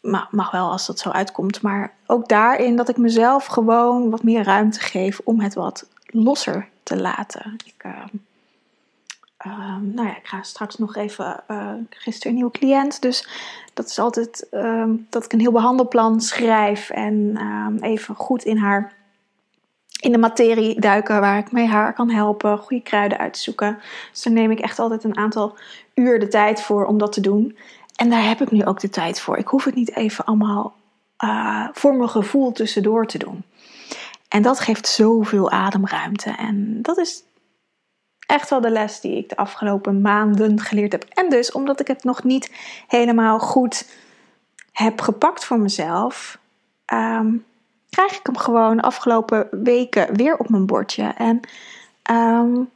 Maar 0.00 0.28
mag 0.30 0.50
wel 0.50 0.70
als 0.70 0.86
dat 0.86 0.98
zo 0.98 1.10
uitkomt. 1.10 1.62
Maar 1.62 1.94
ook 2.06 2.28
daarin 2.28 2.76
dat 2.76 2.88
ik 2.88 2.96
mezelf 2.96 3.46
gewoon 3.46 4.10
wat 4.10 4.22
meer 4.22 4.42
ruimte 4.42 4.80
geef 4.80 5.20
om 5.24 5.40
het 5.40 5.54
wat 5.54 5.86
losser 6.06 6.68
te 6.82 7.00
laten. 7.00 7.56
Ik, 7.64 7.84
uh, 7.86 7.92
Um, 9.46 9.92
nou 9.94 10.08
ja, 10.08 10.16
ik 10.16 10.26
ga 10.26 10.42
straks 10.42 10.78
nog 10.78 10.96
even. 10.96 11.42
Uh, 11.50 11.72
gisteren 11.90 12.28
een 12.28 12.34
nieuwe 12.34 12.58
cliënt. 12.58 13.02
Dus 13.02 13.28
dat 13.74 13.86
is 13.86 13.98
altijd 13.98 14.46
um, 14.50 15.06
dat 15.10 15.24
ik 15.24 15.32
een 15.32 15.40
heel 15.40 15.52
behandelplan 15.52 16.20
schrijf. 16.20 16.90
En 16.90 17.14
um, 17.40 17.78
even 17.82 18.14
goed 18.14 18.44
in 18.44 18.56
haar. 18.56 18.92
In 20.00 20.12
de 20.12 20.18
materie 20.18 20.80
duiken 20.80 21.20
waar 21.20 21.38
ik 21.38 21.52
mee 21.52 21.66
haar 21.66 21.92
kan 21.92 22.10
helpen. 22.10 22.58
Goede 22.58 22.82
kruiden 22.82 23.18
uitzoeken. 23.18 23.78
Dus 24.10 24.22
daar 24.22 24.32
neem 24.32 24.50
ik 24.50 24.60
echt 24.60 24.78
altijd 24.78 25.04
een 25.04 25.16
aantal 25.16 25.56
uur 25.94 26.20
de 26.20 26.28
tijd 26.28 26.62
voor 26.62 26.84
om 26.84 26.98
dat 26.98 27.12
te 27.12 27.20
doen. 27.20 27.56
En 27.96 28.10
daar 28.10 28.28
heb 28.28 28.40
ik 28.40 28.50
nu 28.50 28.64
ook 28.64 28.80
de 28.80 28.90
tijd 28.90 29.20
voor. 29.20 29.36
Ik 29.36 29.48
hoef 29.48 29.64
het 29.64 29.74
niet 29.74 29.96
even 29.96 30.24
allemaal 30.24 30.74
uh, 31.24 31.68
voor 31.72 31.94
mijn 31.94 32.08
gevoel 32.08 32.52
tussendoor 32.52 33.06
te 33.06 33.18
doen. 33.18 33.42
En 34.28 34.42
dat 34.42 34.60
geeft 34.60 34.86
zoveel 34.86 35.50
ademruimte. 35.50 36.30
En 36.30 36.82
dat 36.82 36.98
is 36.98 37.22
echt 38.26 38.50
wel 38.50 38.60
de 38.60 38.70
les 38.70 39.00
die 39.00 39.16
ik 39.16 39.28
de 39.28 39.36
afgelopen 39.36 40.00
maanden 40.00 40.60
geleerd 40.60 40.92
heb. 40.92 41.04
En 41.08 41.30
dus 41.30 41.52
omdat 41.52 41.80
ik 41.80 41.86
het 41.86 42.04
nog 42.04 42.24
niet 42.24 42.52
helemaal 42.86 43.38
goed 43.38 43.88
heb 44.72 45.00
gepakt 45.00 45.44
voor 45.44 45.58
mezelf, 45.58 46.38
um, 46.92 47.44
krijg 47.90 48.12
ik 48.18 48.26
hem 48.26 48.36
gewoon 48.36 48.80
afgelopen 48.80 49.48
weken 49.50 50.16
weer 50.16 50.36
op 50.36 50.48
mijn 50.48 50.66
bordje. 50.66 51.14
En 51.16 51.40
um, 52.10 52.70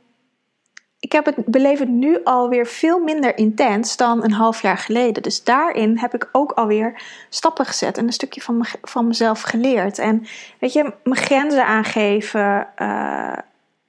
ik 1.01 1.13
heb 1.13 1.25
het, 1.25 1.45
beleef 1.45 1.79
het 1.79 1.89
nu 1.89 2.25
alweer 2.25 2.67
veel 2.67 2.99
minder 2.99 3.39
intens 3.39 3.97
dan 3.97 4.25
een 4.25 4.33
half 4.33 4.63
jaar 4.63 4.79
geleden. 4.79 5.23
Dus 5.23 5.45
daarin 5.45 5.99
heb 5.99 6.15
ik 6.15 6.29
ook 6.33 6.53
alweer 6.53 7.03
stappen 7.29 7.67
gezet 7.67 7.99
en 7.99 8.07
een 8.07 8.13
stukje 8.13 8.41
van, 8.41 8.67
van 8.83 9.07
mezelf 9.07 9.43
geleerd. 9.43 9.99
En 9.99 10.27
weet 10.59 10.73
je, 10.73 10.93
mijn 11.03 11.21
grenzen 11.21 11.67
aangeven. 11.67 12.69
Uh, 12.79 13.33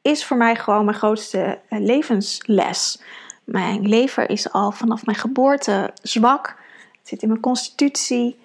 is 0.07 0.25
voor 0.25 0.37
mij 0.37 0.55
gewoon 0.55 0.85
mijn 0.85 0.97
grootste 0.97 1.59
eh, 1.69 1.79
levensles. 1.79 3.01
Mijn 3.43 3.87
lever 3.87 4.29
is 4.29 4.51
al 4.51 4.71
vanaf 4.71 5.05
mijn 5.05 5.17
geboorte 5.17 5.93
zwak. 6.01 6.55
Het 6.91 7.07
zit 7.07 7.21
in 7.21 7.27
mijn 7.27 7.39
constitutie. 7.39 8.39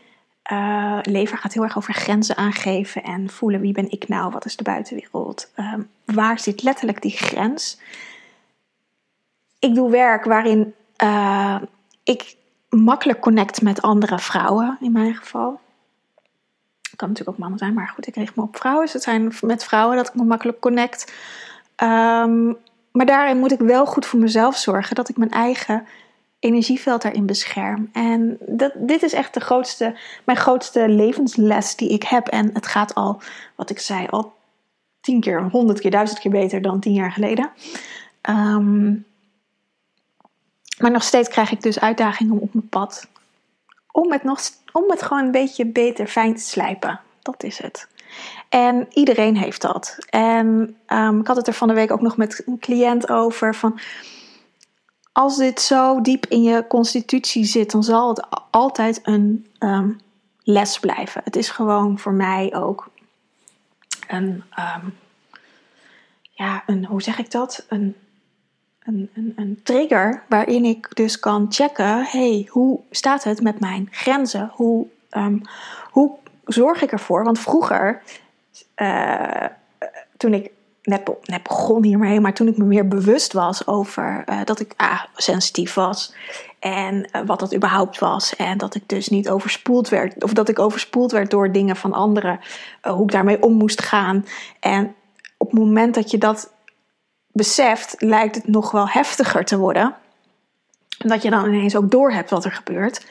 uh, 0.52 0.98
lever 1.02 1.38
gaat 1.38 1.52
heel 1.52 1.62
erg 1.62 1.76
over 1.76 1.94
grenzen 1.94 2.36
aangeven 2.36 3.02
en 3.02 3.30
voelen 3.30 3.60
wie 3.60 3.72
ben 3.72 3.90
ik 3.90 4.08
nou, 4.08 4.32
wat 4.32 4.44
is 4.44 4.56
de 4.56 4.62
buitenwereld, 4.62 5.50
uh, 5.56 5.74
waar 6.04 6.38
zit 6.38 6.62
letterlijk 6.62 7.02
die 7.02 7.16
grens. 7.16 7.78
Ik 9.58 9.74
doe 9.74 9.90
werk 9.90 10.24
waarin 10.24 10.74
uh, 11.02 11.62
ik 12.02 12.36
makkelijk 12.68 13.20
connect 13.20 13.62
met 13.62 13.82
andere 13.82 14.18
vrouwen, 14.18 14.78
in 14.80 14.92
mijn 14.92 15.14
geval. 15.14 15.60
Het 16.82 16.96
kan 16.96 17.08
natuurlijk 17.08 17.36
ook 17.36 17.42
mannen 17.42 17.58
zijn, 17.58 17.74
maar 17.74 17.88
goed, 17.88 18.06
ik 18.06 18.14
richt 18.14 18.36
me 18.36 18.42
op 18.42 18.56
vrouwen. 18.56 18.84
Dus 18.84 18.92
het 18.92 19.02
zijn 19.02 19.32
met 19.40 19.64
vrouwen 19.64 19.96
dat 19.96 20.08
ik 20.08 20.14
me 20.14 20.24
makkelijk 20.24 20.60
connect. 20.60 21.12
Um, 21.82 22.56
maar 22.92 23.06
daarin 23.06 23.38
moet 23.38 23.52
ik 23.52 23.58
wel 23.58 23.86
goed 23.86 24.06
voor 24.06 24.18
mezelf 24.18 24.56
zorgen 24.56 24.94
dat 24.94 25.08
ik 25.08 25.16
mijn 25.16 25.30
eigen 25.30 25.86
energieveld 26.38 27.02
daarin 27.02 27.26
bescherm. 27.26 27.90
En 27.92 28.36
dat, 28.40 28.72
dit 28.76 29.02
is 29.02 29.12
echt 29.12 29.34
de 29.34 29.40
grootste, 29.40 29.98
mijn 30.24 30.38
grootste 30.38 30.88
levensles 30.88 31.76
die 31.76 31.88
ik 31.88 32.02
heb. 32.02 32.28
En 32.28 32.50
het 32.52 32.66
gaat 32.66 32.94
al, 32.94 33.20
wat 33.54 33.70
ik 33.70 33.78
zei, 33.78 34.06
al 34.10 34.32
tien 35.00 35.20
keer, 35.20 35.42
honderd 35.42 35.80
keer, 35.80 35.90
duizend 35.90 36.18
keer 36.18 36.30
beter 36.30 36.62
dan 36.62 36.80
tien 36.80 36.92
jaar 36.92 37.12
geleden. 37.12 37.50
Um, 38.30 39.04
maar 40.78 40.90
nog 40.90 41.02
steeds 41.02 41.28
krijg 41.28 41.50
ik 41.50 41.62
dus 41.62 41.80
uitdagingen 41.80 42.40
op 42.40 42.54
mijn 42.54 42.68
pad. 42.68 43.08
Om 43.92 44.12
het, 44.12 44.22
nog, 44.22 44.40
om 44.72 44.90
het 44.90 45.02
gewoon 45.02 45.24
een 45.24 45.30
beetje 45.30 45.66
beter 45.66 46.06
fijn 46.06 46.34
te 46.34 46.42
slijpen. 46.42 47.00
Dat 47.22 47.42
is 47.42 47.58
het. 47.58 47.88
En 48.52 48.86
iedereen 48.90 49.36
heeft 49.36 49.60
dat. 49.60 49.98
En 50.08 50.76
um, 50.86 51.20
ik 51.20 51.26
had 51.26 51.36
het 51.36 51.46
er 51.46 51.52
van 51.52 51.68
de 51.68 51.74
week 51.74 51.90
ook 51.90 52.00
nog 52.00 52.16
met 52.16 52.42
een 52.46 52.58
cliënt 52.58 53.08
over. 53.08 53.54
Van, 53.54 53.78
als 55.12 55.36
dit 55.36 55.60
zo 55.60 56.00
diep 56.00 56.26
in 56.26 56.42
je 56.42 56.66
constitutie 56.66 57.44
zit, 57.44 57.70
dan 57.70 57.82
zal 57.82 58.08
het 58.08 58.26
altijd 58.50 59.00
een 59.02 59.46
um, 59.58 60.00
les 60.42 60.78
blijven. 60.78 61.20
Het 61.24 61.36
is 61.36 61.50
gewoon 61.50 61.98
voor 61.98 62.12
mij 62.12 62.54
ook 62.54 62.90
een, 64.08 64.44
um, 64.58 64.94
ja, 66.30 66.62
een, 66.66 66.84
hoe 66.84 67.02
zeg 67.02 67.18
ik 67.18 67.30
dat? 67.30 67.66
Een, 67.68 67.96
een, 68.82 69.10
een, 69.14 69.32
een, 69.36 69.60
trigger 69.62 70.22
waarin 70.28 70.64
ik 70.64 70.96
dus 70.96 71.18
kan 71.18 71.46
checken: 71.48 72.04
hey, 72.04 72.48
hoe 72.50 72.80
staat 72.90 73.24
het 73.24 73.42
met 73.42 73.60
mijn 73.60 73.88
grenzen? 73.90 74.50
Hoe, 74.54 74.86
hoe 75.90 76.10
zorg 76.44 76.82
ik 76.82 76.92
ervoor? 76.92 77.24
Want 77.24 77.38
vroeger, 77.38 78.02
uh, 78.76 79.46
toen 80.16 80.34
ik 80.34 80.50
net, 80.82 81.10
net 81.22 81.42
begon 81.42 81.84
hiermee, 81.84 82.20
maar 82.20 82.34
toen 82.34 82.48
ik 82.48 82.56
me 82.56 82.64
meer 82.64 82.88
bewust 82.88 83.32
was 83.32 83.66
over 83.66 84.24
uh, 84.28 84.44
dat 84.44 84.60
ik 84.60 84.74
ah, 84.76 85.02
sensitief 85.14 85.74
was 85.74 86.14
en 86.58 87.08
uh, 87.12 87.22
wat 87.26 87.40
dat 87.40 87.54
überhaupt 87.54 87.98
was 87.98 88.36
en 88.36 88.58
dat 88.58 88.74
ik 88.74 88.88
dus 88.88 89.08
niet 89.08 89.28
overspoeld 89.28 89.88
werd 89.88 90.24
of 90.24 90.32
dat 90.32 90.48
ik 90.48 90.58
overspoeld 90.58 91.12
werd 91.12 91.30
door 91.30 91.52
dingen 91.52 91.76
van 91.76 91.92
anderen, 91.92 92.40
hoe 92.82 93.02
ik 93.02 93.10
daarmee 93.10 93.42
om 93.42 93.52
moest 93.52 93.82
gaan. 93.82 94.26
En 94.60 94.94
op 95.36 95.50
het 95.50 95.58
moment 95.58 95.94
dat 95.94 96.10
je 96.10 96.18
dat 96.18 96.52
beseft, 97.32 97.94
lijkt 97.98 98.34
het 98.34 98.46
nog 98.46 98.70
wel 98.70 98.88
heftiger 98.88 99.44
te 99.44 99.58
worden. 99.58 99.94
Dat 100.98 101.22
je 101.22 101.30
dan 101.30 101.46
ineens 101.46 101.76
ook 101.76 101.90
door 101.90 102.12
hebt 102.12 102.30
wat 102.30 102.44
er 102.44 102.52
gebeurt. 102.52 103.06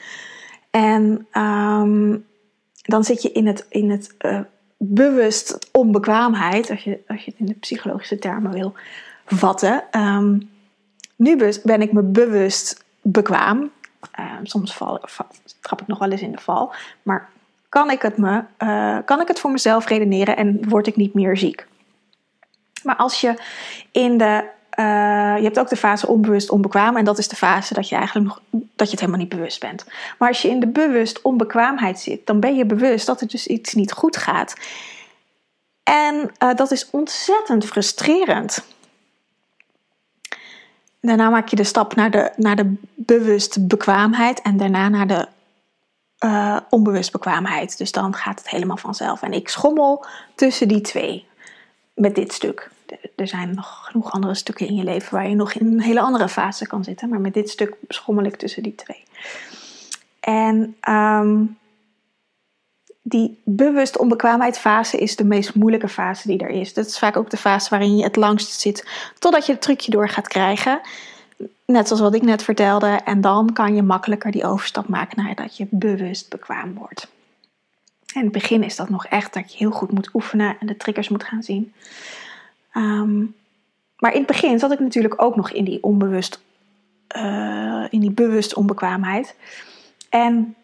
En 0.70 1.26
um, 1.32 2.26
dan 2.82 3.04
zit 3.04 3.22
je 3.22 3.32
in 3.32 3.46
het, 3.46 3.66
in 3.68 3.90
het 3.90 4.14
bewust 4.84 5.68
onbekwaamheid, 5.72 6.70
als 6.70 6.84
je, 6.84 6.98
als 7.08 7.24
je 7.24 7.30
het 7.30 7.40
in 7.40 7.46
de 7.46 7.54
psychologische 7.54 8.18
termen 8.18 8.52
wil 8.52 8.74
vatten. 9.26 9.84
Um, 9.96 10.50
nu 11.16 11.36
ben 11.64 11.82
ik 11.82 11.92
me 11.92 12.02
bewust 12.02 12.84
bekwaam. 13.00 13.58
Um, 13.58 14.46
soms 14.46 14.74
val, 14.74 15.00
trap 15.60 15.80
ik 15.80 15.86
nog 15.86 15.98
wel 15.98 16.10
eens 16.10 16.22
in 16.22 16.32
de 16.32 16.40
val. 16.40 16.72
Maar 17.02 17.28
kan 17.68 17.90
ik 17.90 18.02
het, 18.02 18.16
me, 18.16 18.42
uh, 18.58 18.98
kan 19.04 19.20
ik 19.20 19.28
het 19.28 19.40
voor 19.40 19.50
mezelf 19.50 19.86
redeneren 19.86 20.36
en 20.36 20.68
word 20.68 20.86
ik 20.86 20.96
niet 20.96 21.14
meer 21.14 21.36
ziek? 21.36 21.66
Maar 22.82 22.96
als 22.96 23.20
je 23.20 23.34
in 23.90 24.18
de 24.18 24.44
uh, 24.78 25.36
je 25.36 25.42
hebt 25.42 25.58
ook 25.58 25.68
de 25.68 25.76
fase 25.76 26.06
onbewust 26.06 26.50
onbekwaam. 26.50 26.96
En 26.96 27.04
dat 27.04 27.18
is 27.18 27.28
de 27.28 27.36
fase 27.36 27.74
dat 27.74 27.88
je 27.88 27.96
eigenlijk 27.96 28.26
nog 28.26 28.40
dat 28.50 28.86
je 28.86 28.92
het 28.92 29.00
helemaal 29.00 29.20
niet 29.20 29.28
bewust 29.28 29.60
bent. 29.60 29.84
Maar 30.18 30.28
als 30.28 30.42
je 30.42 30.48
in 30.48 30.60
de 30.60 30.66
bewust 30.66 31.22
onbekwaamheid 31.22 32.00
zit, 32.00 32.26
dan 32.26 32.40
ben 32.40 32.56
je 32.56 32.66
bewust 32.66 33.06
dat 33.06 33.20
er 33.20 33.26
dus 33.26 33.46
iets 33.46 33.74
niet 33.74 33.92
goed 33.92 34.16
gaat. 34.16 34.54
En 35.82 36.30
uh, 36.38 36.54
dat 36.54 36.70
is 36.70 36.90
ontzettend 36.90 37.64
frustrerend. 37.64 38.64
Daarna 41.00 41.30
maak 41.30 41.48
je 41.48 41.56
de 41.56 41.64
stap 41.64 41.94
naar 41.94 42.10
de, 42.10 42.32
naar 42.36 42.56
de 42.56 42.74
bewust 42.94 43.66
bekwaamheid 43.66 44.42
en 44.42 44.56
daarna 44.56 44.88
naar 44.88 45.06
de 45.06 45.28
uh, 46.24 46.56
onbewust 46.70 47.12
bekwaamheid. 47.12 47.78
Dus 47.78 47.92
dan 47.92 48.14
gaat 48.14 48.38
het 48.38 48.48
helemaal 48.48 48.76
vanzelf. 48.76 49.22
En 49.22 49.32
ik 49.32 49.48
schommel 49.48 50.06
tussen 50.34 50.68
die 50.68 50.80
twee 50.80 51.26
met 51.94 52.14
dit 52.14 52.32
stuk 52.32 52.70
er 53.22 53.28
zijn 53.28 53.54
nog 53.54 53.84
genoeg 53.84 54.12
andere 54.12 54.34
stukken 54.34 54.66
in 54.66 54.74
je 54.74 54.84
leven 54.84 55.14
waar 55.14 55.28
je 55.28 55.34
nog 55.34 55.52
in 55.52 55.66
een 55.66 55.82
hele 55.82 56.00
andere 56.00 56.28
fase 56.28 56.66
kan 56.66 56.84
zitten. 56.84 57.08
Maar 57.08 57.20
met 57.20 57.34
dit 57.34 57.50
stuk 57.50 57.76
schommel 57.88 58.24
ik 58.24 58.36
tussen 58.36 58.62
die 58.62 58.74
twee. 58.74 59.02
En 60.20 60.76
um, 60.88 61.56
die 63.02 63.40
bewust 63.44 63.98
onbekwaamheidsfase 63.98 64.98
is 64.98 65.16
de 65.16 65.24
meest 65.24 65.54
moeilijke 65.54 65.88
fase 65.88 66.28
die 66.28 66.38
er 66.38 66.48
is. 66.48 66.74
Dat 66.74 66.86
is 66.86 66.98
vaak 66.98 67.16
ook 67.16 67.30
de 67.30 67.36
fase 67.36 67.70
waarin 67.70 67.96
je 67.96 68.02
het 68.02 68.16
langst 68.16 68.60
zit 68.60 68.88
totdat 69.18 69.46
je 69.46 69.52
het 69.52 69.62
trucje 69.62 69.90
door 69.90 70.08
gaat 70.08 70.28
krijgen. 70.28 70.80
Net 71.66 71.86
zoals 71.86 72.02
wat 72.02 72.14
ik 72.14 72.22
net 72.22 72.42
vertelde. 72.42 73.00
En 73.04 73.20
dan 73.20 73.52
kan 73.52 73.74
je 73.74 73.82
makkelijker 73.82 74.30
die 74.30 74.46
overstap 74.46 74.88
maken 74.88 75.24
naar 75.24 75.34
dat 75.34 75.56
je 75.56 75.66
bewust 75.70 76.28
bekwaam 76.28 76.74
wordt. 76.74 77.08
In 78.14 78.22
het 78.22 78.32
begin 78.32 78.62
is 78.62 78.76
dat 78.76 78.88
nog 78.88 79.06
echt 79.06 79.34
dat 79.34 79.52
je 79.52 79.58
heel 79.58 79.70
goed 79.70 79.92
moet 79.92 80.10
oefenen 80.14 80.56
en 80.60 80.66
de 80.66 80.76
triggers 80.76 81.08
moet 81.08 81.24
gaan 81.24 81.42
zien. 81.42 81.72
Um, 82.76 83.34
maar 84.02 84.12
in 84.12 84.18
het 84.18 84.26
begin 84.26 84.58
zat 84.58 84.72
ik 84.72 84.80
natuurlijk 84.80 85.22
ook 85.22 85.36
nog 85.36 85.50
in 85.50 85.64
die 85.64 85.82
onbewust, 85.82 86.42
uh, 87.16 87.84
in 87.90 88.00
die 88.00 88.10
bewust 88.10 88.54
onbekwaamheid. 88.54 89.36
En 90.08 90.54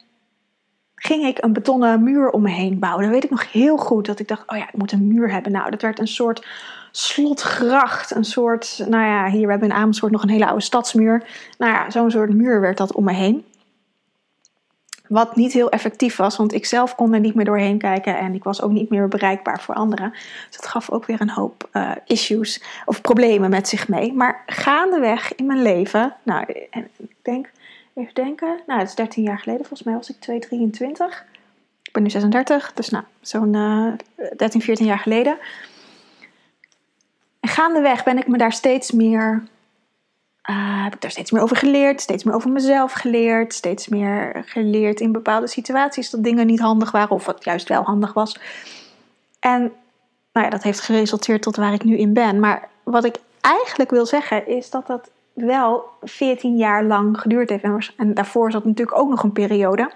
ging 0.94 1.24
ik 1.24 1.44
een 1.44 1.52
betonnen 1.52 2.02
muur 2.02 2.30
om 2.30 2.42
me 2.42 2.50
heen 2.50 2.78
bouwen. 2.78 3.02
Dan 3.02 3.12
weet 3.12 3.24
ik 3.24 3.30
nog 3.30 3.52
heel 3.52 3.76
goed 3.76 4.06
dat 4.06 4.18
ik 4.18 4.28
dacht, 4.28 4.50
oh 4.50 4.56
ja, 4.56 4.68
ik 4.68 4.76
moet 4.76 4.92
een 4.92 5.08
muur 5.08 5.30
hebben. 5.30 5.52
Nou, 5.52 5.70
dat 5.70 5.82
werd 5.82 5.98
een 5.98 6.08
soort 6.08 6.46
slotgracht, 6.90 8.14
een 8.14 8.24
soort, 8.24 8.84
nou 8.88 9.04
ja, 9.04 9.30
hier 9.30 9.48
hebben 9.50 9.68
we 9.68 9.74
in 9.74 9.80
Amersfoort 9.80 10.12
nog 10.12 10.22
een 10.22 10.28
hele 10.28 10.46
oude 10.46 10.64
stadsmuur. 10.64 11.26
Nou 11.58 11.72
ja, 11.72 11.90
zo'n 11.90 12.10
soort 12.10 12.34
muur 12.34 12.60
werd 12.60 12.76
dat 12.76 12.92
om 12.92 13.04
me 13.04 13.12
heen. 13.12 13.44
Wat 15.08 15.36
niet 15.36 15.52
heel 15.52 15.70
effectief 15.70 16.16
was, 16.16 16.36
want 16.36 16.52
ik 16.52 16.66
zelf 16.66 16.94
kon 16.94 17.14
er 17.14 17.20
niet 17.20 17.34
meer 17.34 17.44
doorheen 17.44 17.78
kijken 17.78 18.18
en 18.18 18.34
ik 18.34 18.44
was 18.44 18.62
ook 18.62 18.70
niet 18.70 18.90
meer 18.90 19.08
bereikbaar 19.08 19.60
voor 19.60 19.74
anderen. 19.74 20.10
Dus 20.10 20.56
dat 20.56 20.66
gaf 20.66 20.90
ook 20.90 21.06
weer 21.06 21.20
een 21.20 21.30
hoop 21.30 21.68
uh, 21.72 21.92
issues 22.04 22.62
of 22.84 23.00
problemen 23.00 23.50
met 23.50 23.68
zich 23.68 23.88
mee. 23.88 24.12
Maar 24.12 24.42
gaandeweg 24.46 25.34
in 25.34 25.46
mijn 25.46 25.62
leven, 25.62 26.14
nou, 26.22 26.66
en 26.70 26.88
ik 26.96 27.16
denk, 27.22 27.50
even 27.94 28.14
denken, 28.14 28.60
nou, 28.66 28.78
het 28.78 28.88
is 28.88 28.94
13 28.94 29.22
jaar 29.22 29.38
geleden, 29.38 29.66
volgens 29.66 29.82
mij 29.82 29.94
was 29.94 30.10
ik 30.10 30.20
223. 30.20 31.24
Ik 31.82 31.92
ben 31.92 32.02
nu 32.02 32.10
36, 32.10 32.72
dus 32.74 32.88
nou, 32.88 33.04
zo'n 33.20 33.54
uh, 33.54 33.92
13, 34.36 34.60
14 34.60 34.86
jaar 34.86 34.98
geleden. 34.98 35.38
En 37.40 37.48
gaandeweg 37.48 38.04
ben 38.04 38.18
ik 38.18 38.26
me 38.26 38.38
daar 38.38 38.52
steeds 38.52 38.92
meer 38.92 39.42
uh, 40.50 40.84
heb 40.84 40.94
ik 40.94 41.00
daar 41.00 41.10
steeds 41.10 41.30
meer 41.30 41.42
over 41.42 41.56
geleerd, 41.56 42.00
steeds 42.00 42.24
meer 42.24 42.34
over 42.34 42.50
mezelf 42.50 42.92
geleerd, 42.92 43.54
steeds 43.54 43.88
meer 43.88 44.42
geleerd 44.46 45.00
in 45.00 45.12
bepaalde 45.12 45.46
situaties 45.46 46.10
dat 46.10 46.24
dingen 46.24 46.46
niet 46.46 46.60
handig 46.60 46.90
waren 46.90 47.10
of 47.10 47.26
wat 47.26 47.44
juist 47.44 47.68
wel 47.68 47.82
handig 47.82 48.12
was. 48.12 48.40
En 49.40 49.60
nou 50.32 50.46
ja, 50.46 50.50
dat 50.50 50.62
heeft 50.62 50.80
geresulteerd 50.80 51.42
tot 51.42 51.56
waar 51.56 51.72
ik 51.72 51.84
nu 51.84 51.96
in 51.96 52.12
ben. 52.12 52.40
Maar 52.40 52.68
wat 52.82 53.04
ik 53.04 53.16
eigenlijk 53.40 53.90
wil 53.90 54.06
zeggen 54.06 54.46
is 54.46 54.70
dat 54.70 54.86
dat 54.86 55.10
wel 55.32 55.84
14 56.02 56.56
jaar 56.56 56.84
lang 56.84 57.20
geduurd 57.20 57.50
heeft. 57.50 57.92
En 57.96 58.14
daarvoor 58.14 58.50
zat 58.50 58.64
natuurlijk 58.64 58.98
ook 58.98 59.08
nog 59.08 59.22
een 59.22 59.32
periode. 59.32 59.92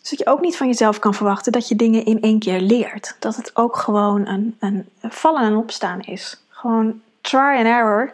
Dus 0.00 0.10
dat 0.10 0.18
je 0.18 0.26
ook 0.26 0.40
niet 0.40 0.56
van 0.56 0.66
jezelf 0.66 0.98
kan 0.98 1.14
verwachten 1.14 1.52
dat 1.52 1.68
je 1.68 1.76
dingen 1.76 2.04
in 2.04 2.20
één 2.20 2.38
keer 2.38 2.60
leert. 2.60 3.16
Dat 3.18 3.36
het 3.36 3.56
ook 3.56 3.76
gewoon 3.76 4.26
een, 4.26 4.56
een 4.58 4.88
vallen 5.00 5.42
en 5.42 5.56
opstaan 5.56 6.00
is. 6.00 6.42
Gewoon 6.48 7.00
try 7.30 7.56
and 7.56 7.66
error. 7.66 8.10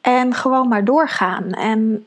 En 0.00 0.34
gewoon 0.34 0.68
maar 0.68 0.84
doorgaan. 0.84 1.52
En 1.52 2.06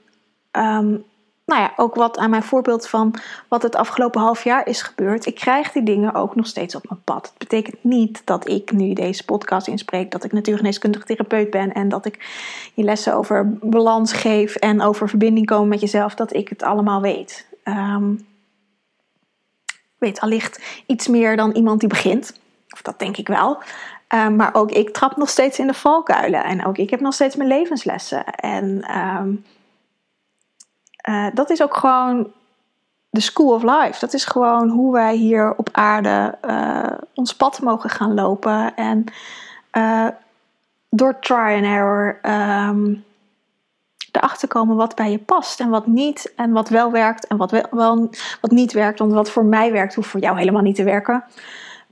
um, 0.51 1.03
nou 1.45 1.61
ja, 1.61 1.73
ook 1.75 1.95
wat 1.95 2.17
aan 2.17 2.29
mijn 2.29 2.43
voorbeeld 2.43 2.87
van 2.87 3.15
wat 3.47 3.63
het 3.63 3.75
afgelopen 3.75 4.21
half 4.21 4.43
jaar 4.43 4.67
is 4.67 4.81
gebeurd. 4.81 5.25
Ik 5.25 5.35
krijg 5.35 5.71
die 5.71 5.83
dingen 5.83 6.13
ook 6.13 6.35
nog 6.35 6.47
steeds 6.47 6.75
op 6.75 6.89
mijn 6.89 7.01
pad. 7.03 7.25
Het 7.25 7.37
betekent 7.37 7.83
niet 7.83 8.21
dat 8.25 8.47
ik 8.49 8.71
nu 8.71 8.93
deze 8.93 9.25
podcast 9.25 9.67
inspreek, 9.67 10.11
dat 10.11 10.23
ik 10.23 10.31
natuurgeneeskundig 10.31 11.03
therapeut 11.03 11.49
ben 11.49 11.73
en 11.73 11.89
dat 11.89 12.05
ik 12.05 12.29
je 12.73 12.83
lessen 12.83 13.15
over 13.15 13.57
balans 13.61 14.13
geef 14.13 14.55
en 14.55 14.81
over 14.81 15.09
verbinding 15.09 15.45
komen 15.45 15.67
met 15.67 15.79
jezelf, 15.79 16.15
dat 16.15 16.33
ik 16.33 16.49
het 16.49 16.63
allemaal 16.63 17.01
weet. 17.01 17.47
Um, 17.63 18.25
weet 19.97 20.19
allicht 20.19 20.83
iets 20.85 21.07
meer 21.07 21.35
dan 21.35 21.51
iemand 21.51 21.79
die 21.79 21.89
begint. 21.89 22.39
Of 22.69 22.81
dat 22.81 22.99
denk 22.99 23.17
ik 23.17 23.27
wel. 23.27 23.63
Um, 24.13 24.35
maar 24.35 24.53
ook 24.53 24.71
ik 24.71 24.89
trap 24.89 25.17
nog 25.17 25.29
steeds 25.29 25.59
in 25.59 25.67
de 25.67 25.73
valkuilen. 25.73 26.43
En 26.43 26.65
ook 26.65 26.77
ik 26.77 26.89
heb 26.89 26.99
nog 26.99 27.13
steeds 27.13 27.35
mijn 27.35 27.49
levenslessen. 27.49 28.25
En 28.25 28.97
um, 28.97 29.45
uh, 31.09 31.27
dat 31.33 31.49
is 31.49 31.61
ook 31.61 31.75
gewoon 31.75 32.31
de 33.09 33.19
school 33.19 33.53
of 33.53 33.63
life. 33.63 33.99
Dat 33.99 34.13
is 34.13 34.25
gewoon 34.25 34.69
hoe 34.69 34.93
wij 34.93 35.15
hier 35.15 35.55
op 35.55 35.69
aarde 35.71 36.37
uh, 36.45 36.97
ons 37.13 37.35
pad 37.35 37.61
mogen 37.61 37.89
gaan 37.89 38.13
lopen. 38.13 38.75
En 38.75 39.03
uh, 39.71 40.07
door 40.89 41.19
try 41.19 41.55
and 41.55 41.63
error 41.63 42.19
um, 42.69 43.03
erachter 44.11 44.47
komen 44.47 44.75
wat 44.75 44.95
bij 44.95 45.11
je 45.11 45.19
past 45.19 45.59
en 45.59 45.69
wat 45.69 45.87
niet. 45.87 46.33
En 46.35 46.51
wat 46.51 46.69
wel 46.69 46.91
werkt 46.91 47.27
en 47.27 47.37
wat, 47.37 47.51
wel, 47.51 47.67
wel, 47.71 48.09
wat 48.41 48.51
niet 48.51 48.71
werkt. 48.71 48.99
Want 48.99 49.13
wat 49.13 49.29
voor 49.29 49.45
mij 49.45 49.71
werkt, 49.71 49.95
hoeft 49.95 50.09
voor 50.09 50.19
jou 50.19 50.37
helemaal 50.37 50.61
niet 50.61 50.75
te 50.75 50.83
werken. 50.83 51.23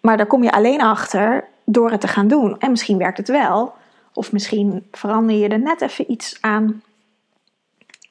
Maar 0.01 0.17
daar 0.17 0.25
kom 0.25 0.43
je 0.43 0.51
alleen 0.51 0.81
achter 0.81 1.49
door 1.71 1.91
het 1.91 2.01
te 2.01 2.07
gaan 2.07 2.27
doen. 2.27 2.59
En 2.59 2.69
misschien 2.71 2.97
werkt 2.97 3.17
het 3.17 3.27
wel. 3.27 3.73
Of 4.13 4.31
misschien 4.31 4.87
verander 4.91 5.35
je 5.35 5.47
er 5.47 5.59
net 5.59 5.81
even 5.81 6.11
iets 6.11 6.37
aan 6.41 6.81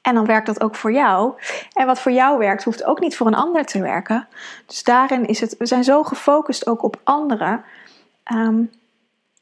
en 0.02 0.14
dan 0.14 0.26
werkt 0.26 0.46
dat 0.46 0.62
ook 0.62 0.74
voor 0.74 0.92
jou. 0.92 1.32
En 1.72 1.86
wat 1.86 2.00
voor 2.00 2.12
jou 2.12 2.38
werkt, 2.38 2.64
hoeft 2.64 2.84
ook 2.84 3.00
niet 3.00 3.16
voor 3.16 3.26
een 3.26 3.34
ander 3.34 3.64
te 3.64 3.80
werken. 3.80 4.28
Dus 4.66 4.84
daarin 4.84 5.26
is 5.26 5.40
het, 5.40 5.56
we 5.58 5.66
zijn 5.66 5.84
zo 5.84 6.02
gefocust 6.02 6.66
ook 6.66 6.82
op 6.82 7.00
anderen. 7.04 7.64
Ehm, 8.22 8.62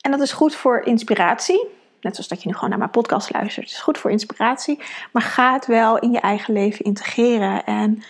en 0.01 0.11
dat 0.11 0.21
is 0.21 0.33
goed 0.33 0.55
voor 0.55 0.81
inspiratie. 0.81 1.67
Net 2.01 2.15
zoals 2.15 2.29
dat 2.29 2.43
je 2.43 2.49
nu 2.49 2.55
gewoon 2.55 2.71
naar 2.71 2.79
mijn 2.79 2.91
podcast 2.91 3.33
luistert. 3.33 3.67
Het 3.67 3.75
is 3.75 3.83
goed 3.83 3.99
voor 3.99 4.11
inspiratie. 4.11 4.83
Maar 5.13 5.23
ga 5.23 5.53
het 5.53 5.67
wel 5.67 5.99
in 5.99 6.11
je 6.11 6.21
eigen 6.21 6.55
leven 6.55 6.85
integreren. 6.85 7.65
En 7.65 8.03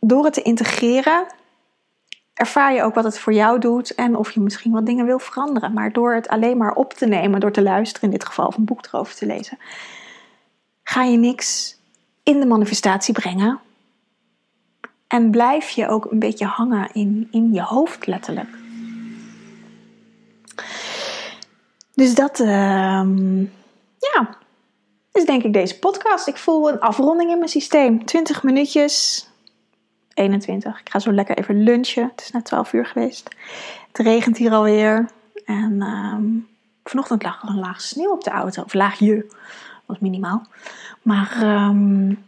door 0.00 0.24
het 0.24 0.34
te 0.34 0.42
integreren, 0.42 1.26
ervaar 2.34 2.74
je 2.74 2.82
ook 2.82 2.94
wat 2.94 3.04
het 3.04 3.18
voor 3.18 3.32
jou 3.32 3.58
doet. 3.58 3.94
En 3.94 4.16
of 4.16 4.30
je 4.30 4.40
misschien 4.40 4.72
wat 4.72 4.86
dingen 4.86 5.06
wil 5.06 5.18
veranderen. 5.18 5.72
Maar 5.72 5.92
door 5.92 6.14
het 6.14 6.28
alleen 6.28 6.56
maar 6.56 6.74
op 6.74 6.92
te 6.92 7.06
nemen, 7.06 7.40
door 7.40 7.52
te 7.52 7.62
luisteren 7.62 8.08
in 8.08 8.14
dit 8.16 8.26
geval, 8.26 8.46
of 8.46 8.56
een 8.56 8.64
boek 8.64 8.86
erover 8.86 9.14
te 9.14 9.26
lezen, 9.26 9.58
ga 10.82 11.02
je 11.02 11.16
niks 11.16 11.78
in 12.22 12.40
de 12.40 12.46
manifestatie 12.46 13.14
brengen. 13.14 13.60
En 15.06 15.30
blijf 15.30 15.70
je 15.70 15.88
ook 15.88 16.10
een 16.10 16.18
beetje 16.18 16.46
hangen 16.46 16.88
in, 16.92 17.28
in 17.30 17.52
je 17.52 17.62
hoofd, 17.62 18.06
letterlijk. 18.06 18.48
Dus 21.94 22.14
dat, 22.14 22.40
uh, 22.40 22.46
ja, 23.98 24.36
is 25.12 25.24
denk 25.24 25.42
ik 25.42 25.52
deze 25.52 25.78
podcast. 25.78 26.26
Ik 26.26 26.36
voel 26.36 26.68
een 26.68 26.80
afronding 26.80 27.30
in 27.30 27.38
mijn 27.38 27.50
systeem. 27.50 28.04
20 28.04 28.42
minuutjes, 28.42 29.26
21. 30.14 30.80
Ik 30.80 30.90
ga 30.90 30.98
zo 30.98 31.12
lekker 31.12 31.38
even 31.38 31.62
lunchen. 31.62 32.10
Het 32.10 32.20
is 32.20 32.30
net 32.30 32.44
12 32.44 32.72
uur 32.72 32.86
geweest. 32.86 33.28
Het 33.88 34.06
regent 34.06 34.36
hier 34.36 34.52
alweer. 34.52 35.10
En 35.44 35.82
um, 35.82 36.48
vanochtend 36.84 37.22
lag 37.22 37.42
er 37.42 37.48
een 37.48 37.58
laag 37.58 37.80
sneeuw 37.80 38.12
op 38.12 38.24
de 38.24 38.30
auto. 38.30 38.62
Of 38.62 38.74
laagje 38.74 39.26
was 39.86 39.98
minimaal. 39.98 40.46
Maar 41.02 41.42
um, 41.42 42.24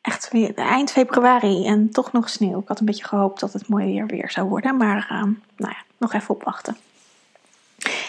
echt 0.00 0.30
weer 0.30 0.54
eind 0.54 0.90
februari 0.90 1.66
en 1.66 1.90
toch 1.90 2.12
nog 2.12 2.28
sneeuw. 2.28 2.60
Ik 2.60 2.68
had 2.68 2.80
een 2.80 2.86
beetje 2.86 3.04
gehoopt 3.04 3.40
dat 3.40 3.52
het 3.52 3.68
mooi 3.68 3.86
weer 3.86 4.06
weer 4.06 4.30
zou 4.30 4.48
worden. 4.48 4.76
Maar 4.76 5.08
um, 5.22 5.42
nou 5.56 5.72
ja, 5.72 5.82
nog 5.96 6.12
even 6.12 6.34
opwachten. 6.34 6.76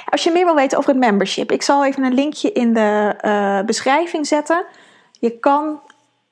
Als 0.05 0.23
je 0.23 0.31
meer 0.31 0.45
wil 0.45 0.55
weten 0.55 0.77
over 0.77 0.89
het 0.89 0.99
membership, 0.99 1.51
ik 1.51 1.61
zal 1.61 1.85
even 1.85 2.03
een 2.03 2.13
linkje 2.13 2.51
in 2.51 2.73
de 2.73 3.15
uh, 3.25 3.65
beschrijving 3.65 4.27
zetten. 4.27 4.65
Je 5.19 5.39
kan 5.39 5.79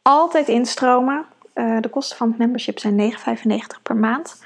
altijd 0.02 0.48
instromen. 0.48 1.26
Uh, 1.56 1.82
de 1.82 1.90
kosten 1.90 2.18
van 2.18 2.28
het 2.28 2.38
membership 2.38 2.80
zijn 2.80 3.14
9,95 3.14 3.82
per 3.84 3.96
maand. 3.96 4.42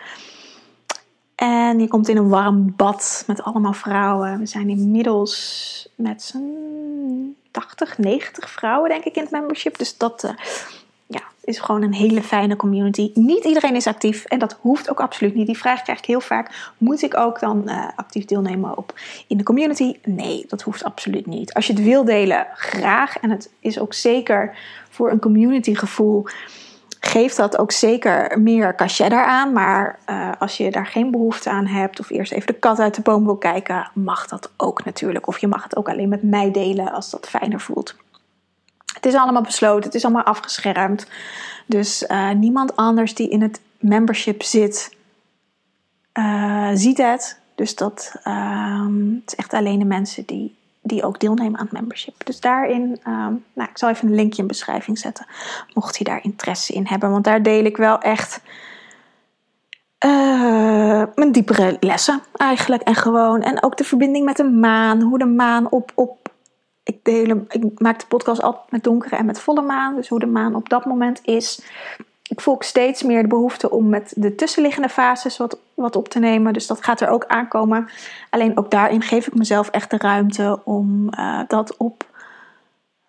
En 1.35 1.79
je 1.79 1.87
komt 1.87 2.07
in 2.07 2.17
een 2.17 2.29
warm 2.29 2.73
bad 2.75 3.23
met 3.27 3.43
allemaal 3.43 3.73
vrouwen. 3.73 4.39
We 4.39 4.45
zijn 4.45 4.69
inmiddels 4.69 5.89
met 5.95 6.21
z'n 6.21 7.35
80, 7.51 7.97
90 7.97 8.49
vrouwen, 8.49 8.89
denk 8.89 9.03
ik, 9.03 9.15
in 9.15 9.21
het 9.21 9.31
membership. 9.31 9.77
Dus 9.77 9.97
dat 9.97 10.23
uh, 10.23 10.31
ja, 11.07 11.21
is 11.43 11.59
gewoon 11.59 11.81
een 11.81 11.93
hele 11.93 12.21
fijne 12.21 12.55
community. 12.55 13.11
Niet 13.13 13.45
iedereen 13.45 13.75
is 13.75 13.87
actief 13.87 14.25
en 14.25 14.39
dat 14.39 14.57
hoeft 14.61 14.89
ook 14.89 14.99
absoluut 14.99 15.35
niet. 15.35 15.45
Die 15.45 15.57
vraag 15.57 15.81
krijg 15.81 15.99
ik 15.99 16.05
heel 16.05 16.21
vaak. 16.21 16.73
Moet 16.77 17.01
ik 17.01 17.17
ook 17.17 17.39
dan 17.39 17.63
uh, 17.65 17.87
actief 17.95 18.25
deelnemen 18.25 18.77
op 18.77 18.93
in 19.27 19.37
de 19.37 19.43
community? 19.43 19.95
Nee, 20.03 20.45
dat 20.47 20.61
hoeft 20.61 20.83
absoluut 20.83 21.25
niet. 21.25 21.53
Als 21.53 21.67
je 21.67 21.73
het 21.73 21.83
wil 21.83 22.05
delen, 22.05 22.47
graag. 22.55 23.17
En 23.17 23.29
het 23.29 23.49
is 23.59 23.79
ook 23.79 23.93
zeker 23.93 24.57
voor 24.89 25.11
een 25.11 25.19
community 25.19 25.75
gevoel 25.75 26.25
geeft 27.07 27.37
dat 27.37 27.57
ook 27.57 27.71
zeker 27.71 28.39
meer 28.39 28.75
cachet 28.75 29.09
daaraan. 29.09 29.53
Maar 29.53 29.99
uh, 30.09 30.31
als 30.39 30.57
je 30.57 30.71
daar 30.71 30.85
geen 30.85 31.11
behoefte 31.11 31.49
aan 31.49 31.65
hebt 31.65 31.99
of 31.99 32.09
eerst 32.09 32.31
even 32.31 32.47
de 32.47 32.59
kat 32.59 32.79
uit 32.79 32.95
de 32.95 33.01
boom 33.01 33.25
wil 33.25 33.37
kijken, 33.37 33.89
mag 33.93 34.27
dat 34.27 34.51
ook 34.57 34.85
natuurlijk. 34.85 35.27
Of 35.27 35.37
je 35.37 35.47
mag 35.47 35.63
het 35.63 35.75
ook 35.75 35.89
alleen 35.89 36.09
met 36.09 36.23
mij 36.23 36.51
delen 36.51 36.91
als 36.91 37.09
dat 37.09 37.29
fijner 37.29 37.59
voelt. 37.59 37.95
Het 38.93 39.05
is 39.05 39.15
allemaal 39.15 39.41
besloten, 39.41 39.83
het 39.83 39.95
is 39.95 40.03
allemaal 40.05 40.23
afgeschermd. 40.23 41.07
Dus 41.65 42.03
uh, 42.03 42.31
niemand 42.31 42.75
anders 42.75 43.15
die 43.15 43.29
in 43.29 43.41
het 43.41 43.61
membership 43.79 44.43
zit, 44.43 44.95
uh, 46.13 46.69
ziet 46.73 46.97
het. 46.97 47.39
Dus 47.55 47.75
dat 47.75 48.11
uh, 48.23 48.85
het 49.15 49.31
is 49.31 49.35
echt 49.35 49.53
alleen 49.53 49.79
de 49.79 49.85
mensen 49.85 50.25
die 50.25 50.55
die 50.87 51.03
ook 51.03 51.19
deelnemen 51.19 51.59
aan 51.59 51.65
het 51.65 51.79
membership. 51.79 52.25
Dus 52.25 52.39
daarin, 52.39 52.99
um, 53.07 53.43
nou, 53.53 53.69
ik 53.69 53.77
zal 53.77 53.89
even 53.89 54.07
een 54.07 54.15
linkje 54.15 54.41
in 54.41 54.47
beschrijving 54.47 54.97
zetten, 54.97 55.25
mocht 55.73 55.97
je 55.97 56.03
daar 56.03 56.23
interesse 56.23 56.73
in 56.73 56.85
hebben. 56.87 57.11
Want 57.11 57.23
daar 57.23 57.43
deel 57.43 57.65
ik 57.65 57.77
wel 57.77 57.99
echt 57.99 58.41
uh, 60.05 61.03
mijn 61.15 61.31
diepere 61.31 61.77
lessen 61.79 62.21
eigenlijk. 62.35 62.81
En 62.81 62.95
gewoon, 62.95 63.41
en 63.41 63.63
ook 63.63 63.77
de 63.77 63.83
verbinding 63.83 64.25
met 64.25 64.37
de 64.37 64.43
maan, 64.43 65.01
hoe 65.01 65.17
de 65.17 65.25
maan 65.25 65.71
op, 65.71 65.91
op 65.95 66.29
ik, 66.83 67.03
deel, 67.03 67.45
ik 67.49 67.79
maak 67.79 67.99
de 67.99 68.07
podcast 68.07 68.41
altijd 68.41 68.71
met 68.71 68.83
donkere 68.83 69.15
en 69.15 69.25
met 69.25 69.39
volle 69.39 69.61
maan. 69.61 69.95
Dus 69.95 70.07
hoe 70.07 70.19
de 70.19 70.25
maan 70.25 70.55
op 70.55 70.69
dat 70.69 70.85
moment 70.85 71.21
is 71.23 71.61
ik 72.29 72.41
voel 72.41 72.53
ook 72.53 72.63
steeds 72.63 73.03
meer 73.03 73.21
de 73.21 73.27
behoefte 73.27 73.69
om 73.69 73.89
met 73.89 74.13
de 74.15 74.35
tussenliggende 74.35 74.89
fases 74.89 75.37
wat, 75.37 75.57
wat 75.73 75.95
op 75.95 76.09
te 76.09 76.19
nemen. 76.19 76.53
Dus 76.53 76.67
dat 76.67 76.83
gaat 76.83 77.01
er 77.01 77.09
ook 77.09 77.25
aankomen. 77.25 77.89
Alleen 78.29 78.57
ook 78.57 78.71
daarin 78.71 79.01
geef 79.01 79.27
ik 79.27 79.35
mezelf 79.35 79.69
echt 79.69 79.89
de 79.89 79.97
ruimte 79.97 80.59
om 80.63 81.09
uh, 81.19 81.41
dat 81.47 81.77
op 81.77 82.05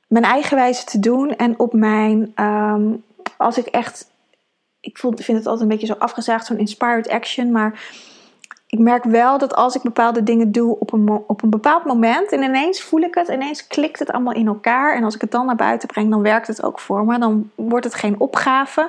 mijn 0.07 0.25
eigen 0.25 0.57
wijze 0.57 0.85
te 0.85 1.01
doen. 1.01 1.37
En 1.37 1.59
op 1.59 1.73
mijn, 1.73 2.33
um, 2.37 3.05
als 3.37 3.59
ik 3.59 3.67
echt, 3.67 4.11
ik 4.81 4.99
vind 4.99 5.27
het 5.27 5.47
altijd 5.47 5.61
een 5.61 5.69
beetje 5.69 5.87
zo 5.87 5.97
afgezaagd, 5.99 6.47
zo'n 6.47 6.59
inspired 6.59 7.09
action. 7.09 7.53
Maar 7.53 7.91
ik 8.69 8.79
merk 8.79 9.05
wel 9.05 9.39
dat 9.39 9.55
als 9.55 9.75
ik 9.75 9.83
bepaalde 9.83 10.23
dingen 10.23 10.53
doe 10.53 10.79
op 10.79 10.93
een, 10.93 11.09
op 11.27 11.43
een 11.43 11.51
bepaald 11.51 11.85
moment 11.85 12.33
en 12.33 12.43
ineens 12.43 12.83
voel 12.83 13.01
ik 13.01 13.15
het, 13.15 13.29
ineens 13.29 13.67
klikt 13.67 13.99
het 13.99 14.11
allemaal 14.11 14.35
in 14.35 14.47
elkaar. 14.47 14.95
En 14.95 15.05
als 15.05 15.15
ik 15.15 15.21
het 15.21 15.31
dan 15.31 15.47
naar 15.47 15.57
buiten 15.57 15.89
breng, 15.89 16.11
dan 16.11 16.23
werkt 16.23 16.47
het 16.47 16.63
ook 16.63 16.79
voor 16.79 17.05
me. 17.05 17.19
Dan 17.19 17.51
wordt 17.55 17.85
het 17.85 17.95
geen 17.95 18.21
opgave. 18.21 18.81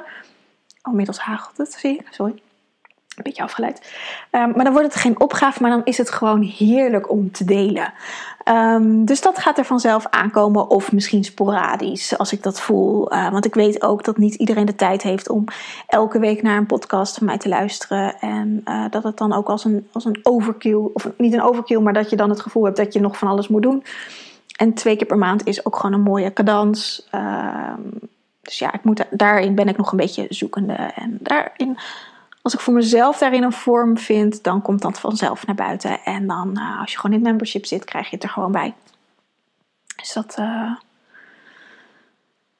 Oh, 0.82 0.92
inmiddels 0.92 1.20
hagelt 1.20 1.58
het, 1.58 1.74
zie 1.74 1.98
ik. 1.98 2.08
Sorry. 2.10 2.42
Een 3.20 3.26
beetje 3.26 3.44
afgeleid. 3.44 3.94
Um, 4.32 4.52
maar 4.56 4.64
dan 4.64 4.74
wordt 4.74 4.94
het 4.94 5.02
geen 5.02 5.20
opgave, 5.20 5.62
maar 5.62 5.72
dan 5.72 5.82
is 5.84 5.98
het 5.98 6.12
gewoon 6.12 6.42
heerlijk 6.42 7.10
om 7.10 7.32
te 7.32 7.46
delen. 7.46 7.94
Um, 8.46 9.06
dus 9.06 9.22
dat 9.22 9.40
gaat 9.40 9.58
er 9.58 9.66
vanzelf 9.66 10.06
aankomen, 10.10 10.70
of 10.70 10.92
misschien 10.92 11.24
sporadisch, 11.24 12.18
als 12.18 12.32
ik 12.32 12.44
dat 12.44 12.62
voel. 12.62 13.14
Uh, 13.14 13.32
want 13.32 13.46
ik 13.46 13.54
weet 13.54 13.82
ook 13.82 14.04
dat 14.04 14.18
niet 14.18 14.36
iedereen 14.36 14.66
de 14.66 14.76
tijd 14.76 15.02
heeft 15.02 15.30
om 15.30 15.46
elke 15.88 16.20
week 16.20 16.42
naar 16.42 16.58
een 16.58 16.66
podcast 16.66 17.18
van 17.18 17.26
mij 17.26 17.38
te 17.38 17.50
luisteren. 17.50 18.20
En 18.20 18.62
uh, 18.66 18.86
dat 18.90 19.04
het 19.04 19.18
dan 19.18 19.34
ook 19.34 19.50
als 19.50 19.66
een, 19.66 19.88
als 19.92 20.06
een 20.06 20.20
overkill, 20.24 20.90
of 20.94 21.10
niet 21.18 21.34
een 21.34 21.44
overkill, 21.44 21.80
maar 21.80 21.94
dat 21.94 22.10
je 22.10 22.16
dan 22.16 22.30
het 22.30 22.42
gevoel 22.42 22.64
hebt 22.64 22.78
dat 22.78 22.94
je 22.94 23.00
nog 23.00 23.18
van 23.18 23.28
alles 23.28 23.48
moet 23.48 23.62
doen. 23.62 23.84
En 24.56 24.74
twee 24.74 24.96
keer 24.96 25.08
per 25.08 25.18
maand 25.18 25.48
is 25.48 25.66
ook 25.66 25.76
gewoon 25.76 25.94
een 25.94 26.02
mooie 26.02 26.34
cadans. 26.34 27.08
Uh, 27.16 27.74
dus 28.42 28.60
ja, 28.60 28.74
ik 28.74 28.84
moet, 28.84 29.06
daarin 29.10 29.56
ben 29.56 29.68
ik 29.68 29.78
nog 29.78 29.92
een 29.92 29.98
beetje 29.98 30.26
zoekende. 30.30 30.74
En 30.74 31.18
daarin 31.20 31.78
als 32.42 32.54
ik 32.54 32.60
voor 32.60 32.74
mezelf 32.74 33.18
daarin 33.18 33.44
een 33.44 33.52
vorm 33.52 33.98
vind, 33.98 34.44
dan 34.44 34.62
komt 34.62 34.82
dat 34.82 35.00
vanzelf 35.00 35.46
naar 35.46 35.56
buiten. 35.56 36.00
En 36.04 36.28
dan, 36.28 36.58
uh, 36.58 36.80
als 36.80 36.92
je 36.92 37.00
gewoon 37.00 37.18
in 37.18 37.24
membership 37.24 37.66
zit, 37.66 37.86
krijg 37.86 38.10
je 38.10 38.16
het 38.16 38.24
er 38.24 38.30
gewoon 38.30 38.52
bij. 38.52 38.74
Dus 39.96 40.14
dat. 40.14 40.36
Uh... 40.40 40.76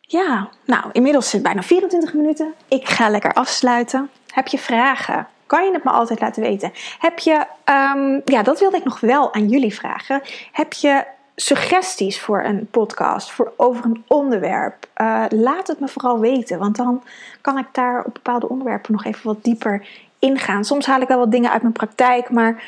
Ja, 0.02 0.50
nou, 0.66 0.90
inmiddels 0.92 1.30
zit 1.30 1.44
bijna 1.44 1.64
24 1.64 2.14
minuten. 2.14 2.54
Ik 2.68 2.90
ga 2.90 3.10
lekker 3.10 3.34
afsluiten. 3.34 4.10
Heb 4.28 4.48
je 4.48 4.60
vragen? 4.60 5.28
Kan 5.46 5.66
je 5.66 5.74
het 5.74 5.84
me 5.84 5.90
altijd 5.90 6.20
laten 6.20 6.42
weten? 6.42 6.72
Heb 7.00 7.20
je, 7.20 7.46
um, 7.66 8.22
ja, 8.26 8.44
dat 8.44 8.60
wilde 8.60 8.78
ik 8.78 8.84
nog 8.84 9.00
wel 9.00 9.34
aan 9.34 9.48
jullie 9.48 9.74
vragen. 9.74 10.22
Heb 10.52 10.74
je 10.74 11.06
suggesties 11.42 12.20
voor 12.20 12.44
een 12.44 12.68
podcast, 12.72 13.32
voor 13.32 13.54
over 13.56 13.86
een 13.86 14.04
onderwerp, 14.08 14.88
uh, 15.02 15.26
laat 15.30 15.68
het 15.68 15.80
me 15.80 15.88
vooral 15.88 16.20
weten. 16.20 16.60
Want 16.60 16.76
dan 16.76 17.04
kan 17.42 17.58
ik 17.58 17.68
daar 17.72 18.04
op 18.06 18.14
bepaalde 18.14 18.50
onderwerpen 18.50 18.92
nog 18.92 19.06
even 19.06 19.22
wat 19.24 19.44
dieper 19.44 19.88
ingaan. 20.20 20.66
Soms 20.66 20.86
haal 20.86 21.02
ik 21.02 21.08
wel 21.08 21.18
wat 21.18 21.32
dingen 21.32 21.52
uit 21.52 21.62
mijn 21.62 21.74
praktijk, 21.74 22.30
maar 22.30 22.64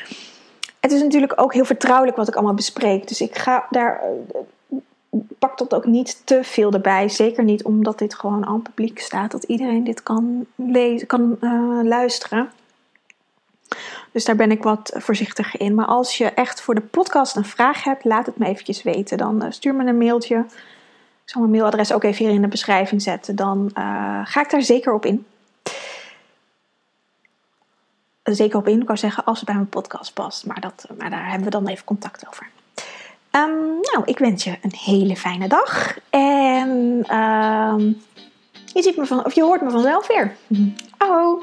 het 0.80 0.92
is 0.92 1.02
natuurlijk 1.02 1.40
ook 1.40 1.54
heel 1.54 1.64
vertrouwelijk 1.64 2.16
wat 2.16 2.28
ik 2.28 2.34
allemaal 2.34 2.54
bespreek. 2.54 3.08
Dus 3.08 3.20
ik 3.20 3.38
ga 3.38 3.66
daar. 3.70 4.00
Uh, 4.02 4.78
pak 5.38 5.58
dat 5.58 5.74
ook 5.74 5.86
niet 5.86 6.22
te 6.24 6.38
veel 6.42 6.72
erbij. 6.72 7.08
Zeker 7.08 7.44
niet 7.44 7.64
omdat 7.64 7.98
dit 7.98 8.14
gewoon 8.14 8.46
aan 8.46 8.62
publiek 8.62 8.98
staat. 8.98 9.30
Dat 9.30 9.42
iedereen 9.42 9.84
dit 9.84 10.02
kan, 10.02 10.46
lezen, 10.54 11.06
kan 11.06 11.36
uh, 11.40 11.80
luisteren. 11.82 12.50
Dus 14.12 14.24
daar 14.24 14.36
ben 14.36 14.50
ik 14.50 14.62
wat 14.62 14.92
voorzichtiger 14.94 15.60
in. 15.60 15.74
Maar 15.74 15.86
als 15.86 16.18
je 16.18 16.24
echt 16.24 16.60
voor 16.60 16.74
de 16.74 16.80
podcast 16.80 17.36
een 17.36 17.44
vraag 17.44 17.84
hebt, 17.84 18.04
laat 18.04 18.26
het 18.26 18.38
me 18.38 18.46
eventjes 18.46 18.82
weten. 18.82 19.18
Dan 19.18 19.44
uh, 19.44 19.50
stuur 19.50 19.74
me 19.74 19.86
een 19.86 19.98
mailtje. 19.98 20.36
Ik 21.24 21.30
zal 21.30 21.40
mijn 21.40 21.52
mailadres 21.52 21.92
ook 21.92 22.04
even 22.04 22.24
hier 22.24 22.34
in 22.34 22.42
de 22.42 22.48
beschrijving 22.48 23.02
zetten. 23.02 23.36
Dan 23.36 23.70
uh, 23.78 24.20
ga 24.24 24.40
ik 24.40 24.50
daar 24.50 24.62
zeker 24.62 24.92
op 24.92 25.06
in. 25.06 25.26
Zeker 28.22 28.58
op 28.58 28.68
in, 28.68 28.82
ik 28.88 28.96
zeggen, 28.96 29.24
als 29.24 29.36
het 29.36 29.46
bij 29.46 29.54
mijn 29.54 29.68
podcast 29.68 30.14
past. 30.14 30.46
Maar, 30.46 30.60
dat, 30.60 30.86
maar 30.98 31.10
daar 31.10 31.26
hebben 31.26 31.44
we 31.44 31.50
dan 31.50 31.66
even 31.66 31.84
contact 31.84 32.26
over. 32.28 32.50
Um, 33.30 33.80
nou, 33.80 34.02
ik 34.04 34.18
wens 34.18 34.44
je 34.44 34.58
een 34.62 34.74
hele 34.74 35.16
fijne 35.16 35.48
dag. 35.48 35.98
En 36.10 36.68
um, 37.16 38.02
je, 38.72 38.82
ziet 38.82 38.96
me 38.96 39.06
van, 39.06 39.24
of 39.24 39.34
je 39.34 39.42
hoort 39.42 39.60
me 39.60 39.70
vanzelf 39.70 40.06
weer. 40.06 40.36
Oh. 40.98 41.42